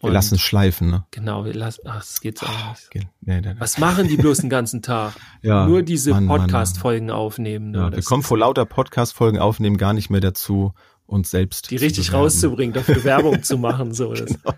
Wir 0.02 0.12
lassen 0.12 0.36
es 0.36 0.42
schleifen, 0.42 0.90
ne? 0.90 1.06
Genau, 1.12 1.44
wir 1.44 1.54
lassen, 1.54 1.82
ach, 1.86 1.98
das 2.00 2.22
geht's 2.22 2.42
auch 2.42 2.70
nicht. 2.70 2.92
Geht, 2.92 3.08
nee, 3.22 3.42
nee, 3.42 3.54
nee. 3.54 3.60
Was 3.60 3.78
machen 3.80 4.08
die 4.08 4.16
bloß 4.16 4.40
den 4.40 4.50
ganzen 4.50 4.82
Tag? 4.82 5.14
ja, 5.42 5.68
Nur 5.68 5.82
diese 5.82 6.14
Podcast-Folgen 6.14 7.12
aufnehmen. 7.12 7.72
Ne? 7.72 7.80
Ja, 7.80 7.92
wir 7.92 8.04
kommen 8.04 8.24
vor 8.24 8.38
lauter 8.38 8.66
Podcast-Folgen 8.66 9.40
aufnehmen 9.40 9.78
gar 9.78 9.94
nicht 9.94 10.10
mehr 10.10 10.22
dazu, 10.22 10.74
uns 11.06 11.32
selbst 11.32 11.70
Die 11.72 11.76
richtig 11.76 12.14
rauszubringen, 12.14 12.74
dafür 12.74 13.04
Werbung 13.04 13.44
zu 13.44 13.58
machen, 13.58 13.94
so. 13.94 14.14
Das, 14.14 14.28
genau. 14.28 14.54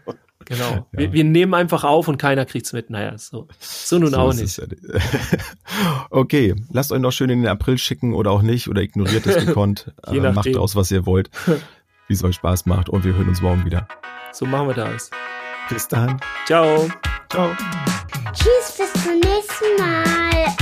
Genau. 0.46 0.72
Ja. 0.72 0.86
Wir, 0.92 1.14
wir, 1.14 1.24
nehmen 1.24 1.54
einfach 1.54 1.84
auf 1.84 2.08
und 2.08 2.18
keiner 2.18 2.46
kriegt's 2.46 2.74
mit. 2.74 2.90
Naja, 2.90 3.18
so, 3.18 3.48
so 3.60 3.98
nun 4.00 4.12
so 4.12 4.18
auch 4.18 4.34
nicht. 4.34 4.58
Ja 4.58 4.66
okay, 6.10 6.56
lasst 6.72 6.92
euch 6.92 7.00
noch 7.00 7.12
schön 7.12 7.30
in 7.30 7.42
den 7.42 7.48
April 7.48 7.78
schicken 7.78 8.14
oder 8.14 8.32
auch 8.32 8.42
nicht 8.42 8.68
oder 8.68 8.82
ignoriert 8.82 9.26
es 9.26 9.46
gekonnt. 9.46 9.94
Äh, 10.06 10.20
macht 10.20 10.56
aus, 10.58 10.76
was 10.76 10.92
ihr 10.92 11.06
wollt, 11.06 11.30
wie 12.08 12.14
es 12.14 12.24
euch 12.24 12.36
Spaß 12.36 12.66
macht 12.66 12.90
und 12.90 13.06
wir 13.06 13.14
hören 13.14 13.30
uns 13.30 13.42
morgen 13.42 13.66
wieder. 13.66 13.88
So 14.32 14.46
machen 14.46 14.68
wir 14.68 14.76
das. 14.76 15.10
Bis 15.70 15.88
dann. 15.88 16.20
Ciao. 16.46 16.90
Ciao. 17.30 17.56
Tschüss, 18.34 18.78
bis 18.78 19.04
zum 19.04 19.20
nächsten 19.20 19.76
Mal. 19.78 20.56